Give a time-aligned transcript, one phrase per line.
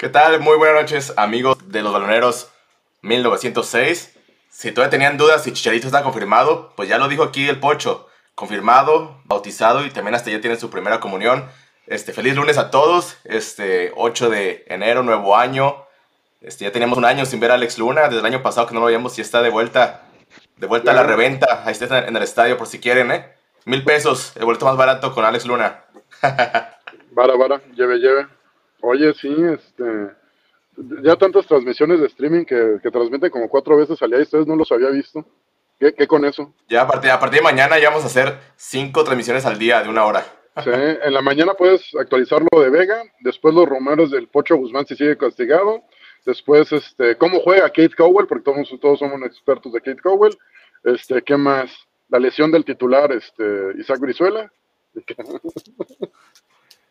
[0.00, 0.40] ¿Qué tal?
[0.40, 2.50] Muy buenas noches, amigos de los baloneros
[3.02, 4.16] 1906.
[4.48, 8.08] Si todavía tenían dudas si Chicharito está confirmado, pues ya lo dijo aquí el Pocho.
[8.34, 11.44] Confirmado, bautizado y también hasta ya tiene su primera comunión.
[11.86, 13.18] Este, feliz lunes a todos.
[13.24, 15.84] Este, 8 de enero, nuevo año.
[16.40, 18.04] Este, ya teníamos un año sin ver a Alex Luna.
[18.04, 20.08] Desde el año pasado que no lo veíamos y está de vuelta.
[20.56, 21.64] De vuelta a la reventa.
[21.66, 23.34] Ahí está en el estadio por si quieren, ¿eh?
[23.66, 25.84] Mil pesos, el boleto más barato con Alex Luna.
[26.22, 28.39] vara, vara, lleve, lleve.
[28.82, 30.10] Oye, sí, este.
[31.02, 34.46] Ya tantas transmisiones de streaming que, que transmiten como cuatro veces al día y ustedes
[34.46, 35.24] no los había visto.
[35.78, 36.54] ¿Qué, qué con eso?
[36.68, 39.82] Ya a partir, a partir de mañana ya vamos a hacer cinco transmisiones al día
[39.82, 40.24] de una hora.
[40.62, 44.84] Sí, en la mañana puedes actualizar lo de Vega, después los rumores del Pocho Guzmán
[44.86, 45.82] si sigue castigado,
[46.26, 50.36] después este cómo juega Kate Cowell, porque todos, todos somos expertos de Kate Cowell,
[50.84, 51.70] este, ¿qué más?
[52.08, 54.52] La lesión del titular, este, Isaac Brizuela.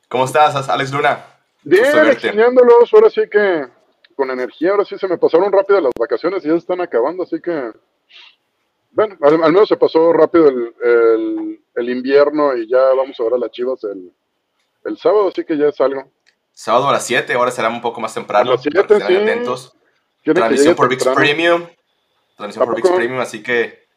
[0.07, 1.38] ¿Cómo estás, Alex Luna?
[1.63, 3.67] Bien, extrañándolos, ahora sí que
[4.15, 7.39] con energía, ahora sí se me pasaron rápido las vacaciones y ya están acabando, así
[7.41, 7.71] que,
[8.91, 13.37] bueno, al, menos se pasó rápido el, el, invierno y ya vamos a ver a
[13.37, 14.11] las chivas el,
[14.85, 16.09] el sábado, así que ya es algo.
[16.51, 18.51] Sábado a las 7, ahora será un poco más temprano.
[18.51, 19.15] A las 7, sí.
[19.15, 19.73] atentos.
[20.23, 21.67] Transmisión por VIX Premium.
[22.35, 23.87] Transmisión por VIX Premium, así que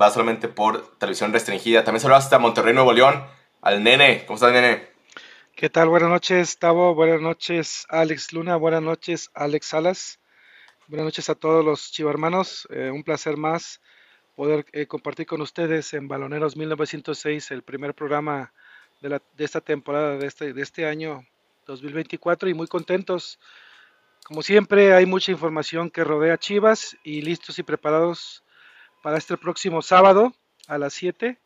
[0.00, 1.82] va solamente por televisión restringida.
[1.84, 3.24] También saludos hasta Monterrey, Nuevo León,
[3.60, 4.24] al nene.
[4.26, 4.91] ¿Cómo estás, nene?
[5.62, 5.90] ¿Qué tal?
[5.90, 6.92] Buenas noches, Tavo.
[6.92, 8.56] Buenas noches, Alex Luna.
[8.56, 10.18] Buenas noches, Alex Salas.
[10.88, 12.66] Buenas noches a todos los chivarmanos.
[12.72, 13.80] Eh, un placer más
[14.34, 18.52] poder eh, compartir con ustedes en Baloneros 1906, el primer programa
[19.02, 21.24] de, la, de esta temporada, de este, de este año
[21.68, 23.38] 2024 y muy contentos.
[24.24, 28.42] Como siempre, hay mucha información que rodea Chivas y listos y preparados
[29.00, 30.34] para este próximo sábado
[30.66, 31.38] a las 7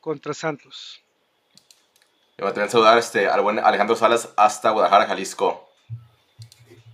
[0.00, 1.04] contra Santos.
[2.40, 5.68] Voy a tener saludar este, al buen Alejandro Salas hasta Guadalajara, Jalisco.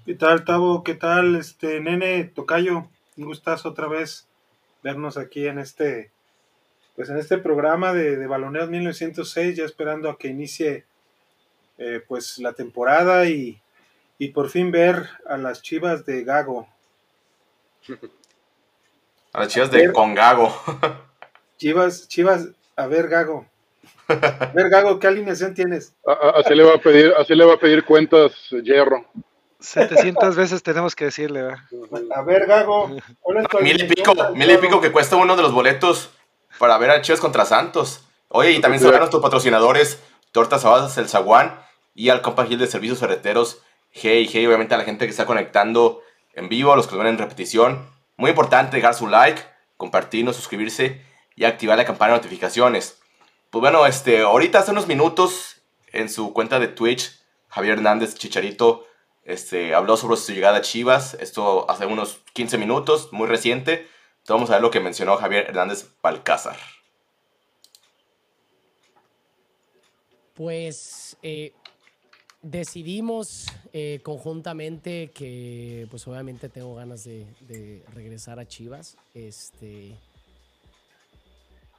[0.05, 0.83] ¿Qué tal, Tavo?
[0.83, 2.89] ¿Qué tal, este nene Tocayo?
[3.17, 4.27] Un gustazo otra vez
[4.83, 6.11] vernos aquí en este,
[6.97, 10.85] pues en este programa de, de Baloneos 1906, ya esperando a que inicie
[11.79, 13.61] eh, pues la temporada y,
[14.19, 16.67] y por fin ver a las chivas de Gago.
[19.33, 20.53] A las chivas de Congago.
[21.57, 23.47] Chivas, chivas, a ver, Gago.
[24.09, 25.95] A ver, Gago, ¿qué alineación tienes?
[26.35, 29.05] así le va a pedir, así le va a pedir cuentas Hierro.
[29.59, 31.41] 700 veces tenemos que decirle,
[32.15, 32.89] A ver, Gago.
[33.61, 36.11] Mil y pico, mil y pico que cuesta uno de los boletos
[36.59, 38.05] para ver a Chivas contra Santos.
[38.29, 41.59] Oye, y también a nuestros patrocinadores, Tortas Abadas, El Zaguán
[41.95, 43.63] y al compa Gil de Servicios Ferreteros,
[43.99, 46.03] Hey, hey, obviamente a la gente que está conectando
[46.35, 47.89] en vivo, a los que lo ven en repetición.
[48.19, 49.41] Muy importante dejar su like,
[49.79, 51.03] compartirnos, suscribirse
[51.35, 53.01] y activar la campana de notificaciones.
[53.51, 55.63] Pues bueno, este, ahorita hace unos minutos
[55.93, 58.87] en su cuenta de Twitch, Javier Hernández Chicharito
[59.27, 61.15] este, habló sobre su llegada a Chivas.
[61.15, 63.89] Esto hace unos 15 minutos, muy reciente.
[64.19, 66.57] Entonces vamos a ver lo que mencionó Javier Hernández Balcázar.
[70.35, 71.55] Pues eh,
[72.41, 78.97] decidimos eh, conjuntamente que, pues obviamente tengo ganas de, regresar a Chivas.
[79.13, 79.97] Este,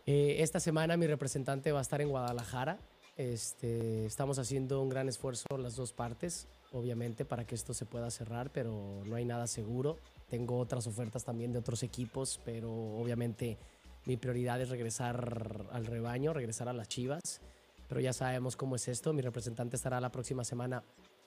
[0.07, 2.79] eh, esta semana mi representante va a estar en Guadalajara.
[3.15, 8.09] Este, estamos haciendo un gran esfuerzo las dos partes, obviamente, para que esto se pueda
[8.09, 9.97] cerrar, pero no hay nada seguro.
[10.29, 13.59] Tengo otras ofertas también de otros equipos, pero obviamente
[14.05, 17.41] mi prioridad es regresar al rebaño, regresar a las Chivas
[17.87, 19.13] pero ya sabemos cómo es esto.
[19.13, 20.83] Mi representante estará la próxima semana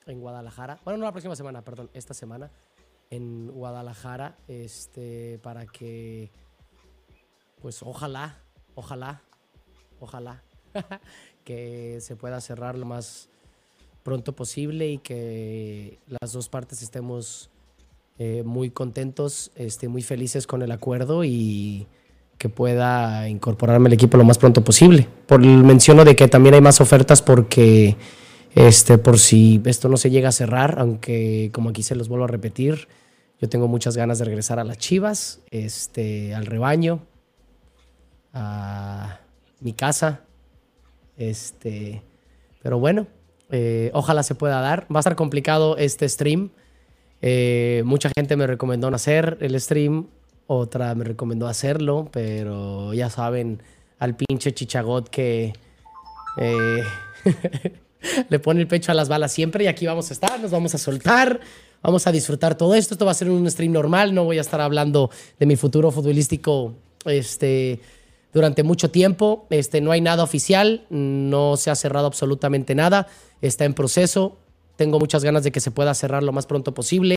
[0.07, 0.79] en Guadalajara.
[0.85, 2.51] Bueno, no la próxima semana, perdón, esta semana
[3.11, 6.31] en Guadalajara, este, para que,
[7.61, 8.39] pues ojalá,
[8.75, 9.23] ojalá,
[10.01, 10.43] ojalá,
[11.45, 13.29] que se pueda cerrar lo más
[14.03, 17.51] pronto posible y que las dos partes estemos
[18.19, 21.87] eh, muy contentos, este, muy felices con el acuerdo y
[22.39, 25.07] que pueda incorporarme al equipo lo más pronto posible.
[25.27, 27.97] Por el menciono de que también hay más ofertas porque
[28.55, 32.25] este por si esto no se llega a cerrar, aunque como aquí se los vuelvo
[32.25, 32.89] a repetir,
[33.41, 37.01] yo tengo muchas ganas de regresar a las Chivas, este al rebaño,
[38.33, 39.21] a
[39.61, 40.21] mi casa.
[41.17, 42.03] Este,
[42.63, 43.07] pero bueno,
[43.51, 44.87] eh, ojalá se pueda dar.
[44.95, 46.51] Va a estar complicado este stream.
[47.23, 50.07] Eh, mucha gente me recomendó hacer el stream
[50.53, 53.63] otra me recomendó hacerlo, pero ya saben,
[54.01, 55.53] al pinche chichagot que
[56.39, 56.83] eh,
[58.29, 60.75] le pone el pecho a las balas siempre y aquí vamos a estar, nos vamos
[60.75, 61.39] a soltar,
[61.83, 62.95] vamos a disfrutar todo esto.
[62.95, 65.93] Esto va a ser un stream normal, no voy a estar hablando de mi futuro
[65.93, 66.75] futbolístico
[67.05, 67.79] este,
[68.33, 69.47] durante mucho tiempo.
[69.51, 73.07] Este, no hay nada oficial, no se ha cerrado absolutamente nada,
[73.41, 74.37] está en proceso
[74.81, 77.15] tengo muchas ganas de que se pueda cerrar lo más pronto posible.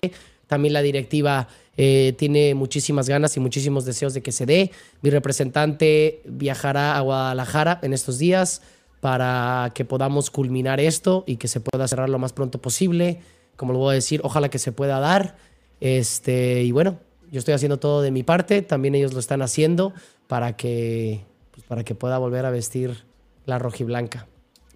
[0.48, 4.72] También la directiva eh, tiene muchísimas ganas y muchísimos deseos de que se dé.
[5.02, 8.62] Mi representante viajará a Guadalajara en estos días
[9.00, 13.22] para que podamos culminar esto y que se pueda cerrar lo más pronto posible.
[13.56, 15.38] Como lo voy a decir, ojalá que se pueda dar.
[15.80, 17.00] Este, y bueno,
[17.34, 19.92] yo estoy haciendo todo de mi parte, también ellos lo están haciendo
[20.28, 23.06] para que, pues, para que pueda volver a vestir
[23.48, 24.28] la rojiblanca.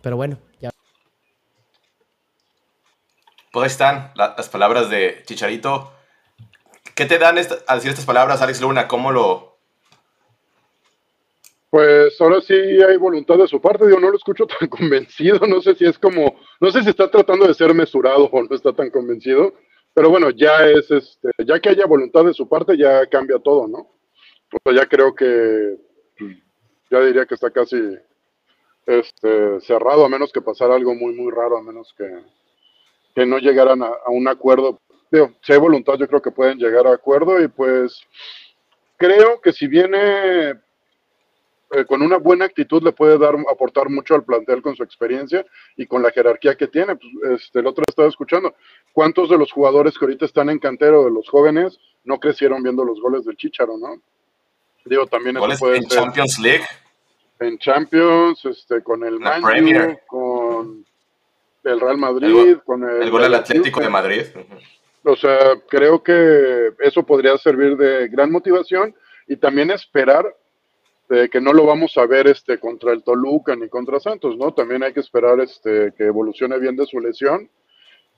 [0.02, 0.72] Pero bueno, ya
[3.52, 5.94] pues están las palabras de Chicharito.
[6.96, 8.88] ¿Qué te dan al decir estas palabras, Alex Luna?
[8.88, 9.58] ¿Cómo lo...?
[11.70, 15.62] Pues ahora sí hay voluntad de su parte, yo no lo escucho tan convencido, no
[15.62, 18.74] sé si es como, no sé si está tratando de ser mesurado o no está
[18.74, 19.54] tan convencido,
[19.98, 23.68] pero bueno, ya es, este, ya que haya voluntad de su parte, ya cambia todo,
[23.68, 23.80] ¿no?
[23.80, 25.76] O sea, ya creo que,
[26.92, 27.98] ya diría que está casi
[28.86, 32.08] este, cerrado, a menos que pasara algo muy, muy raro, a menos que,
[33.16, 34.80] que no llegaran a, un acuerdo.
[35.42, 38.00] si hay voluntad, yo creo que pueden llegar a acuerdo y pues
[38.98, 40.62] creo que si viene
[41.72, 45.46] eh, con una buena actitud le puede dar aportar mucho al plantel con su experiencia
[45.76, 46.96] y con la jerarquía que tiene.
[46.96, 48.56] Pues, este, el otro estaba escuchando,
[48.94, 52.86] ¿cuántos de los jugadores que ahorita están en cantero de los jóvenes no crecieron viendo
[52.86, 54.02] los goles del Chicharo, no?
[54.86, 56.64] Digo, también eso puede en Champions League.
[57.40, 59.42] En Champions, este, con el Man
[60.08, 60.86] con
[61.64, 63.04] el Real Madrid, con el...
[63.04, 64.24] El gol del Atlético de Madrid.
[65.04, 65.38] O sea,
[65.70, 68.96] creo que eso podría servir de gran motivación
[69.28, 70.26] y también esperar
[71.10, 74.54] de que no lo vamos a ver este contra el Toluca ni contra Santos, ¿no?
[74.54, 77.50] También hay que esperar este que evolucione bien de su lesión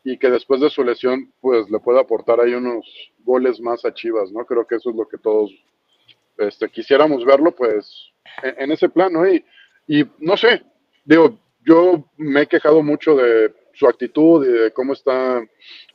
[0.03, 2.86] y que después de su lesión pues le pueda aportar ahí unos
[3.19, 4.45] goles más a Chivas, ¿no?
[4.45, 5.51] Creo que eso es lo que todos
[6.38, 9.45] este, quisiéramos verlo pues en, ese plano y,
[9.88, 10.63] y no sé,
[11.06, 15.45] digo, yo me he quejado mucho de su actitud y de cómo está,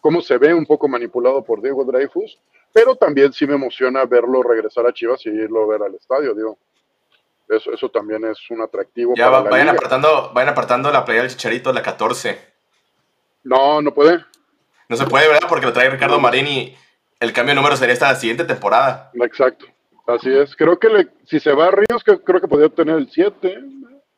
[0.01, 2.39] cómo se ve un poco manipulado por Diego Dreyfus,
[2.73, 6.35] pero también sí me emociona verlo regresar a Chivas y irlo a ver al estadio,
[6.35, 6.59] digo.
[7.49, 9.15] Eso, eso también es un atractivo.
[9.17, 12.39] Ya vayan, apartando, vayan apartando la playa del Chicharito la 14.
[13.45, 14.25] No, no puede.
[14.89, 15.49] No se puede, ¿verdad?
[15.49, 16.77] Porque lo trae Ricardo Marín y
[17.21, 19.11] el cambio de número sería esta la siguiente temporada.
[19.15, 19.67] Exacto.
[20.07, 20.55] Así es.
[20.57, 23.61] Creo que le, si se va a Ríos, creo que podría tener el 7.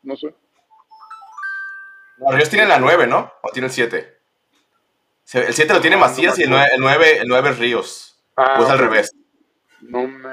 [0.02, 0.34] No sé.
[2.18, 3.32] No, Ríos tiene la 9, ¿no?
[3.42, 4.16] ¿O tiene el 7?
[5.32, 8.22] El 7 lo tiene Macías y el 9, el 9, es Ríos.
[8.36, 9.12] Ah, o es al revés.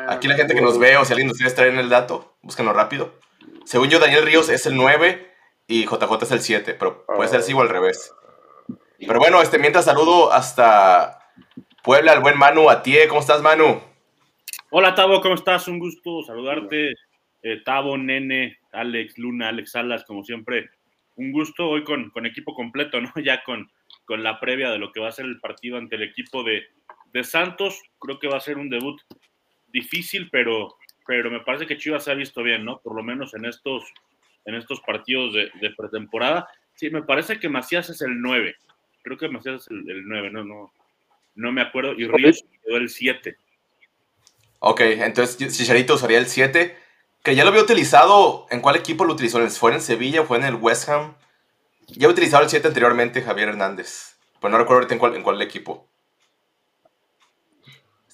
[0.08, 2.36] Aquí la gente que nos ve o si alguien nos quiere traer en el dato,
[2.42, 3.20] búsquenlo rápido.
[3.66, 5.32] Según yo, Daniel Ríos es el 9
[5.68, 8.14] y JJ es el 7, pero puede ser así o al revés.
[9.00, 11.20] Pero bueno, este, mientras saludo hasta
[11.84, 13.82] Puebla, al buen Manu, a ti, ¿cómo estás, Manu?
[14.70, 15.68] Hola, Tavo, ¿cómo estás?
[15.68, 16.94] Un gusto saludarte.
[17.44, 20.70] Eh, Tavo, Nene, Alex, Luna, Alex Salas, como siempre,
[21.16, 23.12] un gusto hoy con, equipo completo, ¿no?
[23.24, 23.70] Ya con,
[24.06, 26.64] con la previa de lo que va a ser el partido ante el equipo de,
[27.24, 27.80] Santos.
[28.00, 29.00] Creo que va a ser un debut
[29.74, 32.80] difícil, pero, pero me parece que Chivas se ha visto bien, ¿no?
[32.80, 33.84] Por lo menos en estos,
[34.46, 36.48] en estos partidos de, pretemporada.
[36.76, 38.56] Sí, me parece que Macías es el 9.
[39.02, 40.72] Creo que Macías es el, 9, no, no,
[41.36, 41.94] no me acuerdo.
[41.94, 43.36] Y Ríos quedó el 7.
[44.60, 46.78] Ok, entonces Chicharito usaría el 7
[47.24, 48.48] que ya lo había utilizado.
[48.50, 49.46] ¿En cuál equipo lo utilizó?
[49.50, 50.24] ¿Fue en Sevilla?
[50.24, 51.16] ¿Fue en el West Ham?
[51.88, 54.18] Ya había utilizado el 7 anteriormente Javier Hernández.
[54.40, 55.90] Pues no recuerdo ahorita en cuál, en cuál equipo.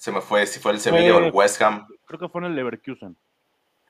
[0.00, 1.86] Se me fue, si fue el Sevilla o el West Ham.
[2.06, 3.14] Creo que fue en el Leverkusen.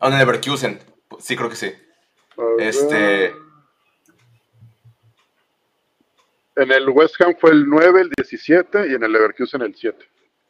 [0.01, 0.81] Ah, en el Leverkusen.
[1.21, 1.73] Sí, creo que sí.
[2.59, 3.27] Este.
[6.57, 10.05] En el West Ham fue el 9, el 17 y en el Leverkusen el 7.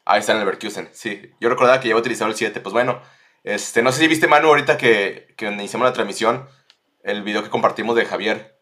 [0.06, 1.30] Ahí está en el Leverkusen, sí.
[1.40, 2.58] Yo recordaba que ya había utilizado el 7.
[2.62, 3.02] Pues bueno,
[3.44, 6.48] este, no sé si viste, Manu, ahorita que, que iniciamos la transmisión,
[7.02, 8.58] el video que compartimos de Javier.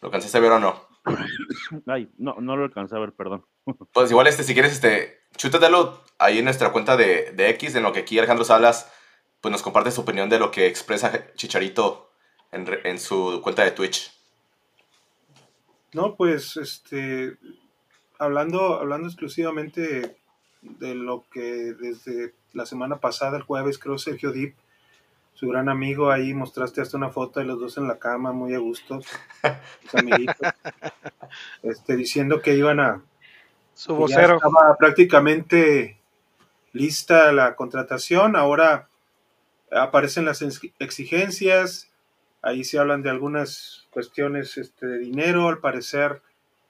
[0.00, 0.93] ¿Lo alcanzaste a ver o no?
[1.86, 3.44] Ay, no, no lo alcancé a ver, perdón.
[3.92, 7.82] Pues igual, este, si quieres, este, chútatelo ahí en nuestra cuenta de, de X, en
[7.82, 8.90] lo que aquí Alejandro Salas
[9.40, 12.10] pues nos comparte su opinión de lo que expresa Chicharito
[12.50, 14.10] en, en su cuenta de Twitch.
[15.92, 17.36] No, pues, este,
[18.18, 20.16] hablando, hablando exclusivamente
[20.62, 24.56] de lo que desde la semana pasada, el jueves, creo, Sergio Dip,
[25.44, 28.54] su gran amigo, ahí mostraste hasta una foto de los dos en la cama, muy
[28.54, 29.00] a gusto,
[31.62, 33.02] este, diciendo que iban a...
[33.74, 34.36] Su vocero.
[34.36, 35.98] estaba prácticamente
[36.72, 38.88] lista la contratación, ahora
[39.70, 40.40] aparecen las
[40.78, 41.90] exigencias,
[42.40, 46.22] ahí se hablan de algunas cuestiones este, de dinero, al parecer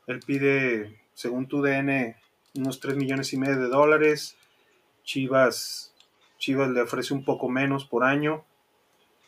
[0.09, 2.17] él pide, según tu DN,
[2.57, 4.37] unos 3 millones y medio de dólares.
[5.05, 5.95] Chivas,
[6.39, 8.45] Chivas le ofrece un poco menos por año.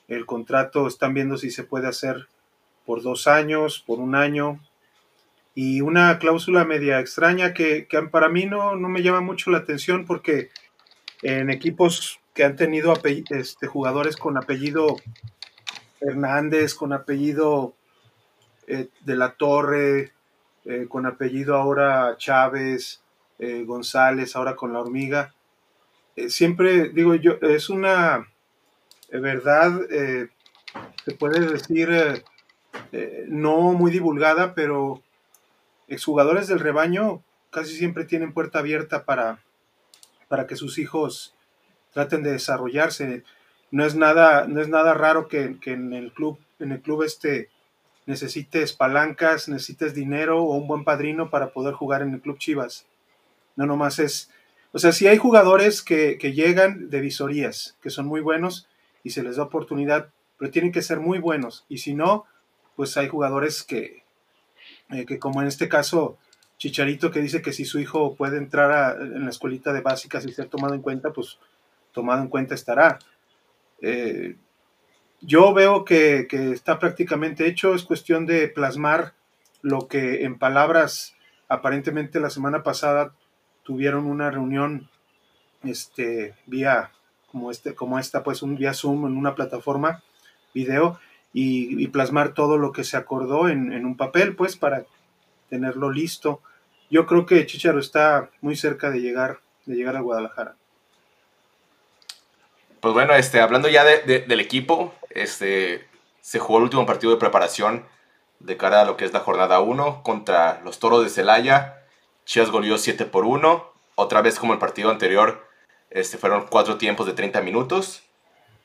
[0.09, 2.29] El contrato están viendo si se puede hacer
[2.85, 4.61] por dos años, por un año.
[5.55, 10.05] y una cláusula media extraña que, para mí no, no, me llama mucho la atención
[10.05, 10.51] porque
[11.23, 12.93] en equipos que han tenido
[13.31, 14.97] este, jugadores con apellido
[16.01, 17.75] Hernández, con apellido
[18.67, 20.13] eh, de la Torre,
[20.67, 23.01] eh, con apellido ahora Chávez,
[23.39, 25.35] eh, González, ahora con la hormiga.
[26.29, 28.27] siempre digo yo, es una
[29.11, 29.81] verdad,
[31.05, 31.89] se puede decir,
[33.29, 35.03] no muy divulgada, pero
[35.89, 39.41] exjugadores del rebaño casi siempre tienen puerta abierta para,
[40.29, 41.35] para que sus hijos
[41.93, 43.25] traten de desarrollarse.
[43.71, 47.49] No es nada, no es nada raro que, en el club, en el club este
[48.05, 52.87] necesites palancas, necesites dinero o un buen padrino para poder jugar en el club Chivas.
[53.57, 54.31] No nomás es,
[54.73, 58.69] o sea, si hay jugadores que, que llegan de visorías, que son muy buenos
[59.07, 61.65] y se les da oportunidad, pero tienen que ser muy buenos.
[61.69, 62.25] Y si no,
[62.75, 64.03] pues hay jugadores que,
[64.91, 66.19] eh, que como en este caso
[66.59, 70.33] Chicharito que dice que si su hijo puede entrar en la escuelita de básicas y
[70.33, 71.39] ser tomado en cuenta, pues
[71.93, 72.99] tomado en cuenta estará.
[73.81, 74.35] Eh,
[75.21, 79.15] yo veo que, está prácticamente hecho, es cuestión de plasmar
[79.63, 81.15] lo que en palabras
[81.49, 83.15] aparentemente la semana pasada
[83.63, 84.91] tuvieron una reunión
[85.63, 86.91] este, vía
[87.37, 90.03] como, este, como esta, pues un vía Zoom en una plataforma
[90.55, 90.99] video
[91.35, 94.87] y, plasmar todo lo que se acordó en, un papel, pues para
[95.51, 96.41] tenerlo listo.
[96.91, 100.57] Yo creo que Chicharo está muy cerca de llegar, de llegar a Guadalajara.
[102.81, 105.87] Pues bueno, este, hablando ya del equipo, este,
[106.23, 107.85] se jugó el último partido de preparación
[108.41, 111.83] de cara a lo que es la jornada 1 contra los Toros de Celaya.
[112.25, 113.73] Chivas goleó 7 por 1.
[113.95, 115.46] Otra vez como el partido anterior,
[115.91, 118.03] este, fueron cuatro tiempos de 30 minutos.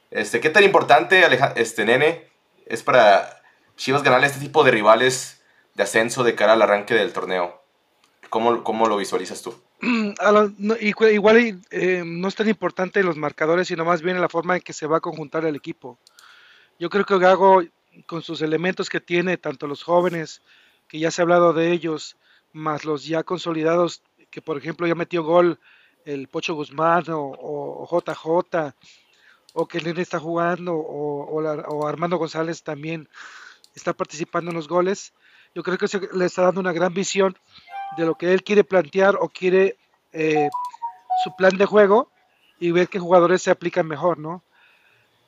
[0.09, 1.23] Este, ¿Qué tan importante,
[1.55, 2.27] este, Nene,
[2.65, 3.41] es para
[3.77, 5.41] Chivas ganarle a este tipo de rivales
[5.75, 7.61] de ascenso de cara al arranque del torneo.
[8.29, 9.55] ¿Cómo, cómo lo visualizas tú?
[11.11, 14.73] igual eh, no es tan importante los marcadores, sino más bien la forma en que
[14.73, 15.97] se va a conjuntar el equipo.
[16.79, 17.63] Yo creo que Gago,
[18.05, 20.41] con sus elementos que tiene, tanto los jóvenes,
[20.87, 22.17] que ya se ha hablado de ellos,
[22.53, 25.59] más los ya consolidados, que por ejemplo ya metió gol
[26.05, 28.73] el Pocho Guzmán o JJ,
[29.53, 33.07] o que Nene está jugando o, Armando González también
[33.75, 35.13] está participando en los goles,
[35.55, 37.37] yo creo que le está dando una gran visión
[37.97, 39.77] de lo que él quiere plantear o quiere
[40.13, 40.49] eh,
[41.23, 42.09] su plan de juego
[42.59, 44.43] y ver qué jugadores se aplican mejor, ¿no?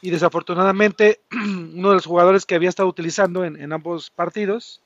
[0.02, 4.82] Y desafortunadamente, uno de los jugadores que había estado utilizando en, ambos partidos,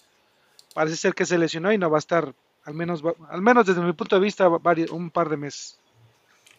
[0.74, 2.34] parece ser que se lesionó y no va a estar,
[2.68, 5.80] al menos, al menos desde mi punto de vista, un par de meses.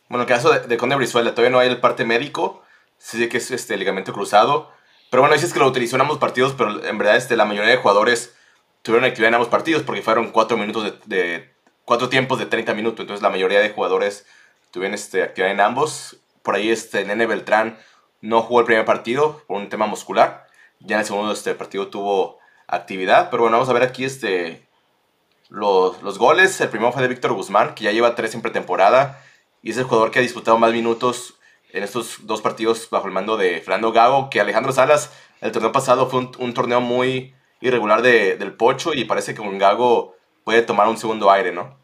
[0.09, 2.63] Bueno, en el caso de, de Conde Brizuela, todavía no hay el parte médico,
[2.97, 4.73] sí que es este ligamento cruzado.
[5.11, 7.71] Pero bueno, dices que lo utilizó en ambos partidos, pero en verdad este, la mayoría
[7.71, 8.35] de jugadores
[8.81, 11.53] tuvieron actividad en ambos partidos porque fueron cuatro minutos de,
[11.85, 13.01] cuatro tiempos de 30 minutos.
[13.01, 14.27] Entonces la mayoría de jugadores
[14.71, 16.17] tuvieron este, actividad en ambos.
[16.43, 17.79] Por ahí este Nene Beltrán
[18.23, 20.47] no jugó el primer partido por un tema muscular.
[20.81, 23.29] Ya en el segundo este partido tuvo actividad.
[23.31, 24.68] Pero bueno, vamos a ver aquí este,
[25.49, 26.61] los, los goles.
[26.61, 29.23] El primero fue de Víctor Guzmán, que ya lleva tres en pretemporada.
[29.63, 31.39] Y es el jugador que ha disputado más minutos
[31.71, 35.73] en estos dos partidos bajo el mando de Fernando Gago, que Alejandro Salas, el torneo
[35.73, 40.15] pasado fue un, torneo muy irregular de, del Pocho y parece que con Gago
[40.45, 41.77] puede tomar un segundo aire, ¿no?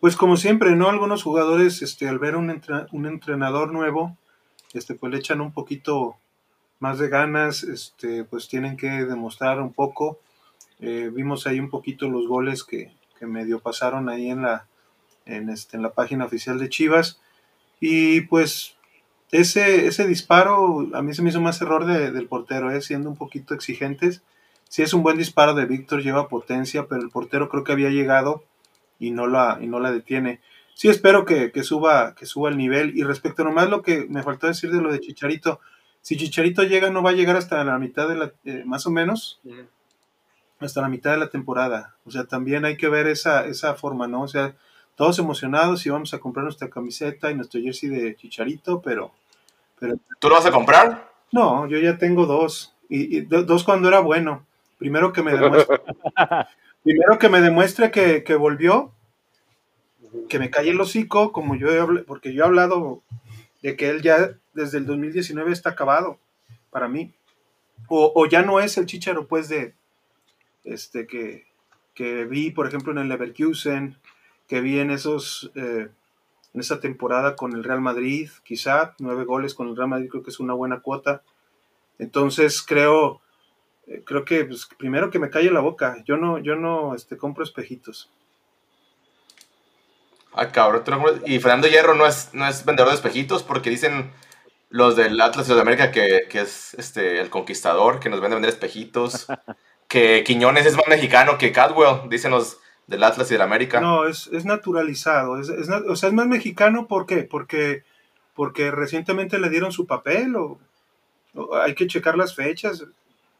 [0.00, 0.88] Pues como siempre, ¿no?
[0.88, 2.62] Algunos jugadores, este, al ver un,
[2.92, 4.16] un entrenador nuevo,
[4.72, 6.16] este, pues le echan un poquito
[6.78, 10.20] más de ganas, este, pues tienen que demostrar un poco.
[10.80, 14.66] Eh, vimos ahí un poquito los goles que, que medio pasaron ahí en la,
[15.26, 17.20] en, este, en la página oficial de Chivas.
[17.80, 18.76] Y pues
[19.30, 22.80] ese, ese disparo a mí se me hizo más error del portero, ¿eh?
[22.80, 24.22] siendo un poquito exigentes.
[24.68, 27.90] Sí es un buen disparo de Víctor, lleva potencia, pero el portero creo que había
[27.90, 28.44] llegado
[28.98, 30.40] y no la, y no la detiene.
[30.74, 32.96] Sí espero que, suba, que suba el nivel.
[32.96, 35.60] Y respecto nomás lo que me faltó decir de lo de Chicharito,
[36.02, 38.90] si Chicharito llega, no va a llegar hasta la mitad de la, eh, más o
[38.90, 39.40] menos,
[40.60, 41.94] hasta la mitad de la temporada.
[42.04, 44.22] O sea, también hay que ver esa, esa forma, ¿no?
[44.22, 44.54] O sea,
[44.96, 49.12] todos emocionados y vamos a comprar nuestra camiseta y nuestro jersey de Chicharito, pero,
[49.78, 49.96] pero...
[50.18, 51.08] ¿Tú lo vas a comprar?
[51.30, 52.74] No, yo ya tengo dos.
[52.88, 54.44] Y, dos cuando era bueno.
[54.78, 55.80] Primero que me demuestre,
[56.82, 58.92] primero que, me demuestre que, volvió,
[60.28, 63.02] que me calle el hocico, como yo he hablado, porque yo he hablado
[63.62, 66.18] de que él ya desde el 2019 está acabado,
[66.70, 67.12] para mí.
[67.88, 69.74] O, o ya no es el chicharo, pues, de
[70.64, 71.46] este que,
[71.94, 73.96] que vi, por ejemplo, en el Leverkusen,
[74.46, 75.88] que vi en esos eh,
[76.54, 80.22] en esa temporada con el Real Madrid, quizá nueve goles con el Real Madrid creo
[80.22, 81.22] que es una buena cuota.
[81.98, 83.20] Entonces creo
[83.88, 86.02] eh, creo que pues, primero que me calle la boca.
[86.04, 88.10] Yo no, yo no este, compro espejitos.
[90.32, 90.82] Ah, cabrón.
[91.26, 94.12] Y Fernando Hierro no es, no es vendedor de espejitos porque dicen
[94.68, 98.50] los del Atlas de América que, que, es este, el conquistador, que nos vende vender
[98.50, 99.26] espejitos.
[99.88, 103.80] que Quiñones es más mexicano que Cadwell, dicen los del Atlas y del América.
[103.80, 105.40] No, es, es naturalizado.
[105.40, 107.22] Es, es, o sea, es más mexicano, ¿por qué?
[107.24, 107.84] Porque,
[108.34, 110.58] porque recientemente le dieron su papel o,
[111.34, 112.84] o hay que checar las fechas.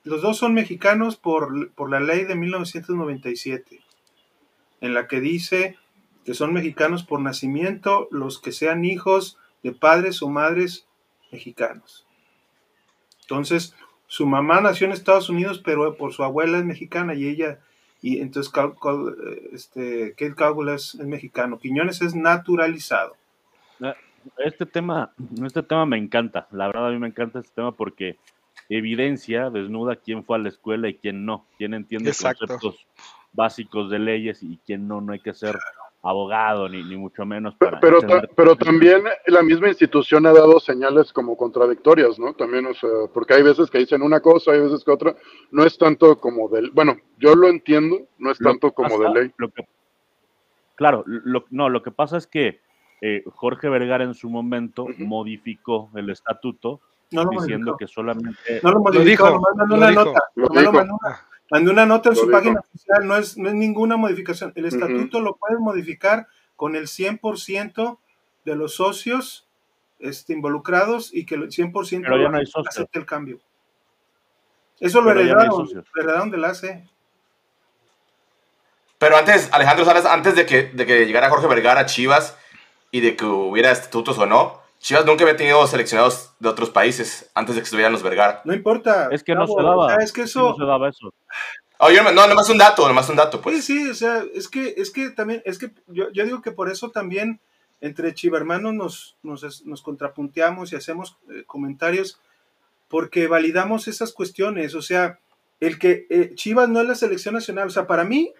[0.04, 3.80] Los dos son mexicanos por, por la ley de 1997,
[4.80, 5.76] en la que dice
[6.24, 10.86] que son mexicanos por nacimiento los que sean hijos de padres o madres
[11.32, 12.06] mexicanos.
[13.22, 13.74] Entonces,
[14.08, 17.60] su mamá nació en Estados Unidos, pero por su abuela es mexicana y ella,
[18.00, 18.52] y entonces
[19.52, 21.58] este, Kate Cowell es, es mexicano.
[21.58, 23.14] Quiñones es naturalizado.
[24.38, 25.12] Este tema,
[25.44, 28.16] este tema me encanta, la verdad a mí me encanta este tema porque
[28.68, 32.86] evidencia desnuda quién fue a la escuela y quién no, quién entiende conceptos
[33.32, 35.56] básicos de leyes y quién no, no hay que ser
[36.02, 37.54] abogado, ni, ni mucho menos.
[37.56, 38.00] Para pero,
[38.34, 42.34] pero, también la misma institución ha dado señales como contradictorias, ¿no?
[42.34, 45.16] También, o sea, porque hay veces que dicen una cosa, hay veces que otra.
[45.50, 46.70] No es tanto como del.
[46.70, 49.32] Bueno, yo lo entiendo, no es tanto como de ley.
[50.76, 52.60] claro, lo, no, lo que pasa es que
[53.00, 58.60] eh, Jorge Vergara en su momento modificó el estatuto diciendo que solamente.
[58.62, 60.20] No lo modificó, lo mandó una nota.
[61.50, 64.52] Mandó una nota en su página oficial, no es, no es ninguna modificación.
[64.54, 67.98] El estatuto lo puedes modificar con el 100%
[68.44, 69.48] de los socios
[69.98, 73.40] este, involucrados y que el 100% Pero ya no hay acepte el cambio.
[74.80, 76.84] Eso lo heredaron, no heredaron del AC.
[78.98, 82.36] Pero antes, Alejandro Salas, antes de que, de que llegara Jorge Vergara a Chivas
[82.90, 87.30] y de que hubiera estatutos o no, Chivas nunca había tenido seleccionados de otros países
[87.34, 88.42] antes de que estuvieran los Vergara.
[88.44, 89.08] No importa.
[89.10, 89.96] Es que no, se daba.
[89.96, 90.50] es que eso.
[90.50, 91.12] No se daba eso.
[91.78, 93.64] Oye, no, nomás un dato, nomás un dato, pues.
[93.64, 96.50] Sí, sí, o sea, es que, es que también, es que yo, yo digo que
[96.50, 97.40] por eso también
[97.80, 102.20] entre chivermanos nos, nos, nos contrapunteamos y hacemos eh, comentarios
[102.88, 104.74] porque validamos esas cuestiones.
[104.74, 105.20] O sea,
[105.60, 107.68] el que eh, Chivas no es la selección nacional.
[107.68, 108.32] O sea, para mí,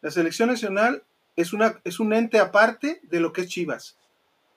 [0.00, 1.02] la selección nacional
[1.34, 3.97] es, una, es un ente aparte de lo que es Chivas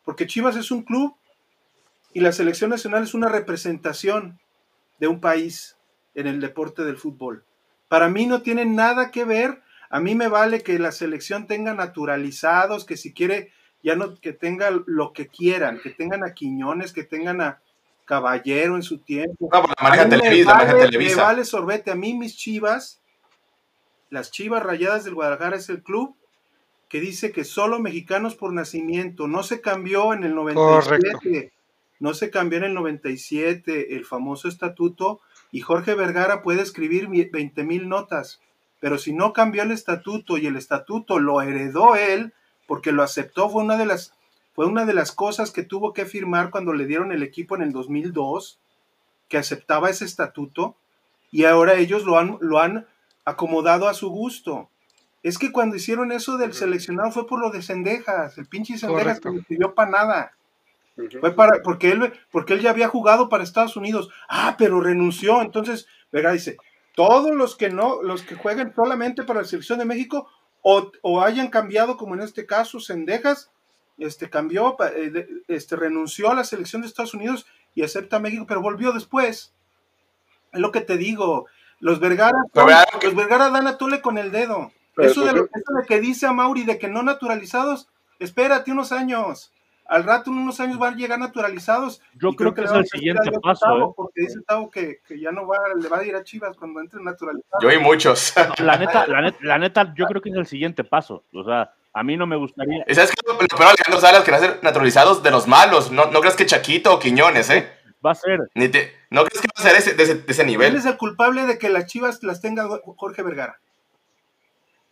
[0.04, 1.16] porque Chivas es un club
[2.14, 4.40] y la selección nacional es una representación
[5.00, 5.78] de un país
[6.16, 7.44] en el deporte del fútbol.
[7.88, 11.74] Para mí no tiene nada que ver, a mí me vale que la selección tenga
[11.74, 13.52] naturalizados, que si quiere,
[13.84, 17.62] ya no, que tenga lo que quieran, que tengan a Quiñones, que tengan a
[18.06, 19.50] Caballero en su tiempo.
[19.52, 21.16] No, la marca Televisa, vale, Televisa.
[21.16, 23.02] Me vale sorbete, a mí mis Chivas,
[24.10, 26.16] las Chivas Rayadas del Guadalajara es el club
[26.92, 31.54] que dice que solo mexicanos por nacimiento, no se cambió en el 97,
[32.02, 35.22] no se cambió en el 97 el famoso estatuto
[35.54, 38.42] y Jorge Vergara puede escribir 20 mil notas,
[38.82, 42.34] pero si no cambió el estatuto y el estatuto lo heredó él,
[42.68, 44.14] porque lo aceptó, fue una de las,
[44.54, 47.62] fue una de las cosas que tuvo que firmar cuando le dieron el equipo en
[47.62, 48.60] el 2002,
[49.30, 50.76] que aceptaba ese estatuto,
[51.32, 52.86] y ahora ellos lo han, lo han
[53.24, 54.68] acomodado a su gusto.
[55.24, 59.20] Es que cuando hicieron eso del seleccionado fue por lo de Cendejas, el pinche Cendejas
[59.20, 60.32] que no pidió para nada.
[61.20, 64.10] Fue para, porque él, porque él ya había jugado para Estados Unidos.
[64.28, 65.42] Ah, pero renunció.
[65.42, 66.58] Entonces, verá, dice,
[66.96, 70.28] todos los que no, los que jueguen solamente para la selección de México,
[70.62, 73.52] o, o hayan cambiado, como en este caso, Cendejas,
[73.98, 78.46] este cambió, eh, este renunció a la selección de Estados Unidos y acepta a México,
[78.48, 79.54] pero volvió después.
[80.52, 81.46] Es lo que te digo.
[81.80, 82.38] Los Vergara,
[83.02, 84.72] los Vergara dan a Tule con el dedo.
[85.02, 85.48] Eso de, lo,
[85.88, 89.52] que dice a Mauri de que no naturalizados, espérate unos años.
[89.86, 92.02] Al rato, en unos años van a llegar naturalizados.
[92.14, 93.66] Yo creo, que, es el siguiente paso.
[93.66, 93.94] ¿eh?
[93.94, 96.80] Porque dice Tavo que, que, ya no va, le va a ir a Chivas cuando
[96.80, 97.62] entre naturalizados.
[97.62, 98.34] Yo y muchos.
[98.60, 101.26] La neta, la neta, la neta, yo creo que es el siguiente paso.
[101.34, 102.86] O sea, a mí no me gustaría.
[102.88, 103.22] ¿Sabes qué?
[103.28, 105.92] Lo peor, Alejandro Salas, que van a ser naturalizados de los malos.
[105.92, 107.70] No, no creas que Chaquito o Quiñones, ¿eh?
[108.06, 108.40] Va a ser.
[108.56, 110.72] Ni te, no crees que va a ser ese, de, ese, de ese nivel.
[110.72, 113.60] Él es el culpable de que las Chivas las tenga Jorge Vergara.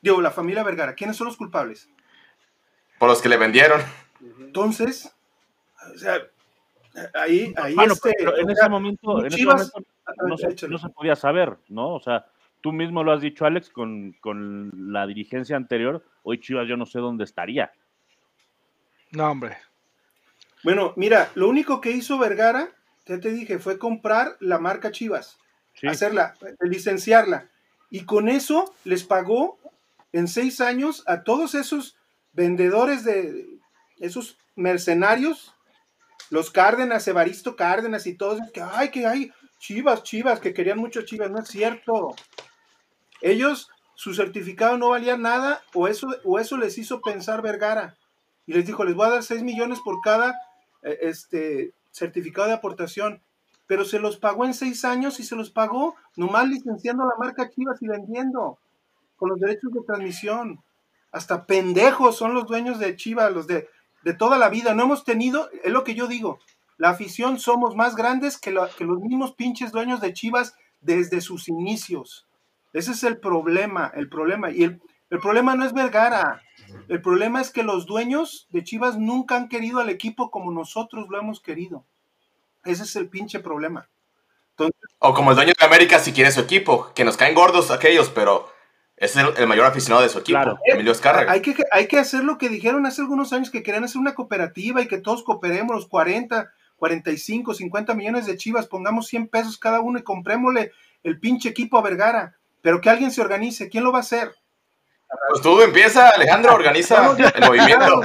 [0.01, 0.93] Digo, la familia Vergara.
[0.95, 1.89] ¿Quiénes son los culpables?
[2.97, 3.81] Por los que le vendieron.
[4.39, 5.13] Entonces,
[5.93, 6.21] o sea,
[7.13, 9.83] ahí, ahí bueno, este, pero en, ese momento, en ese momento,
[10.27, 11.95] no, se, no, se, podía saber, ¿no?
[11.95, 12.25] O sea,
[12.61, 16.03] tú mismo lo has dicho, Alex, con, con la dirigencia anterior.
[16.23, 17.71] Hoy Chivas yo no sé dónde estaría.
[19.11, 19.57] No, hombre.
[20.63, 22.69] Bueno, mira, lo único que hizo Vergara,
[23.05, 25.39] ya te dije, fue comprar la marca Chivas,
[25.73, 25.87] sí.
[25.87, 27.49] hacerla, licenciarla.
[27.89, 29.57] Y con eso les pagó
[30.11, 31.97] en seis años a todos esos
[32.33, 33.59] vendedores de
[33.99, 35.53] esos mercenarios,
[36.29, 41.01] los Cárdenas, Evaristo Cárdenas y todos, que ay, que hay, Chivas, Chivas, que querían mucho
[41.01, 42.15] Chivas, no es cierto.
[43.21, 47.97] Ellos, su certificado no valía nada, o eso, o eso les hizo pensar Vergara.
[48.45, 50.39] Y les dijo, les voy a dar 6 millones por cada
[50.81, 53.21] eh, este, certificado de aportación.
[53.67, 57.49] Pero se los pagó en 6 años y se los pagó nomás licenciando la marca
[57.49, 58.57] Chivas y vendiendo
[59.19, 60.63] con los derechos de transmisión.
[61.11, 63.67] Hasta pendejos son los dueños de Chivas, los de,
[64.03, 64.73] de toda la vida.
[64.73, 66.39] No hemos tenido, es lo que yo digo,
[66.77, 71.49] la afición somos más grandes que, que los mismos pinches dueños de Chivas desde sus
[71.49, 72.25] inicios.
[72.71, 74.51] Ese es el problema, el problema.
[74.51, 76.41] Y el, el problema no es Vergara.
[76.87, 81.07] El problema es que los dueños de Chivas nunca han querido al equipo como nosotros
[81.09, 81.83] lo hemos querido.
[82.63, 83.89] Ese es el pinche problema.
[84.99, 88.09] o como el dueño de América si quiere su equipo, que nos caen gordos aquellos,
[88.09, 88.47] pero
[88.99, 91.31] es el, mayor aficionado de su equipo, Emilio Escárraga.
[91.31, 94.13] Hay que, hay que hacer lo que dijeron hace algunos años, que querían hacer una
[94.13, 99.57] cooperativa y que todos cooperemos los 40, 45, 50 millones de chivas, pongamos 100 pesos
[99.57, 102.35] cada uno y comprémosle el pinche equipo a Vergara.
[102.61, 104.33] Pero que alguien se organice, ¿quién lo va a hacer?
[105.29, 108.01] Pues tú empieza, Alejandro, organiza el movimiento.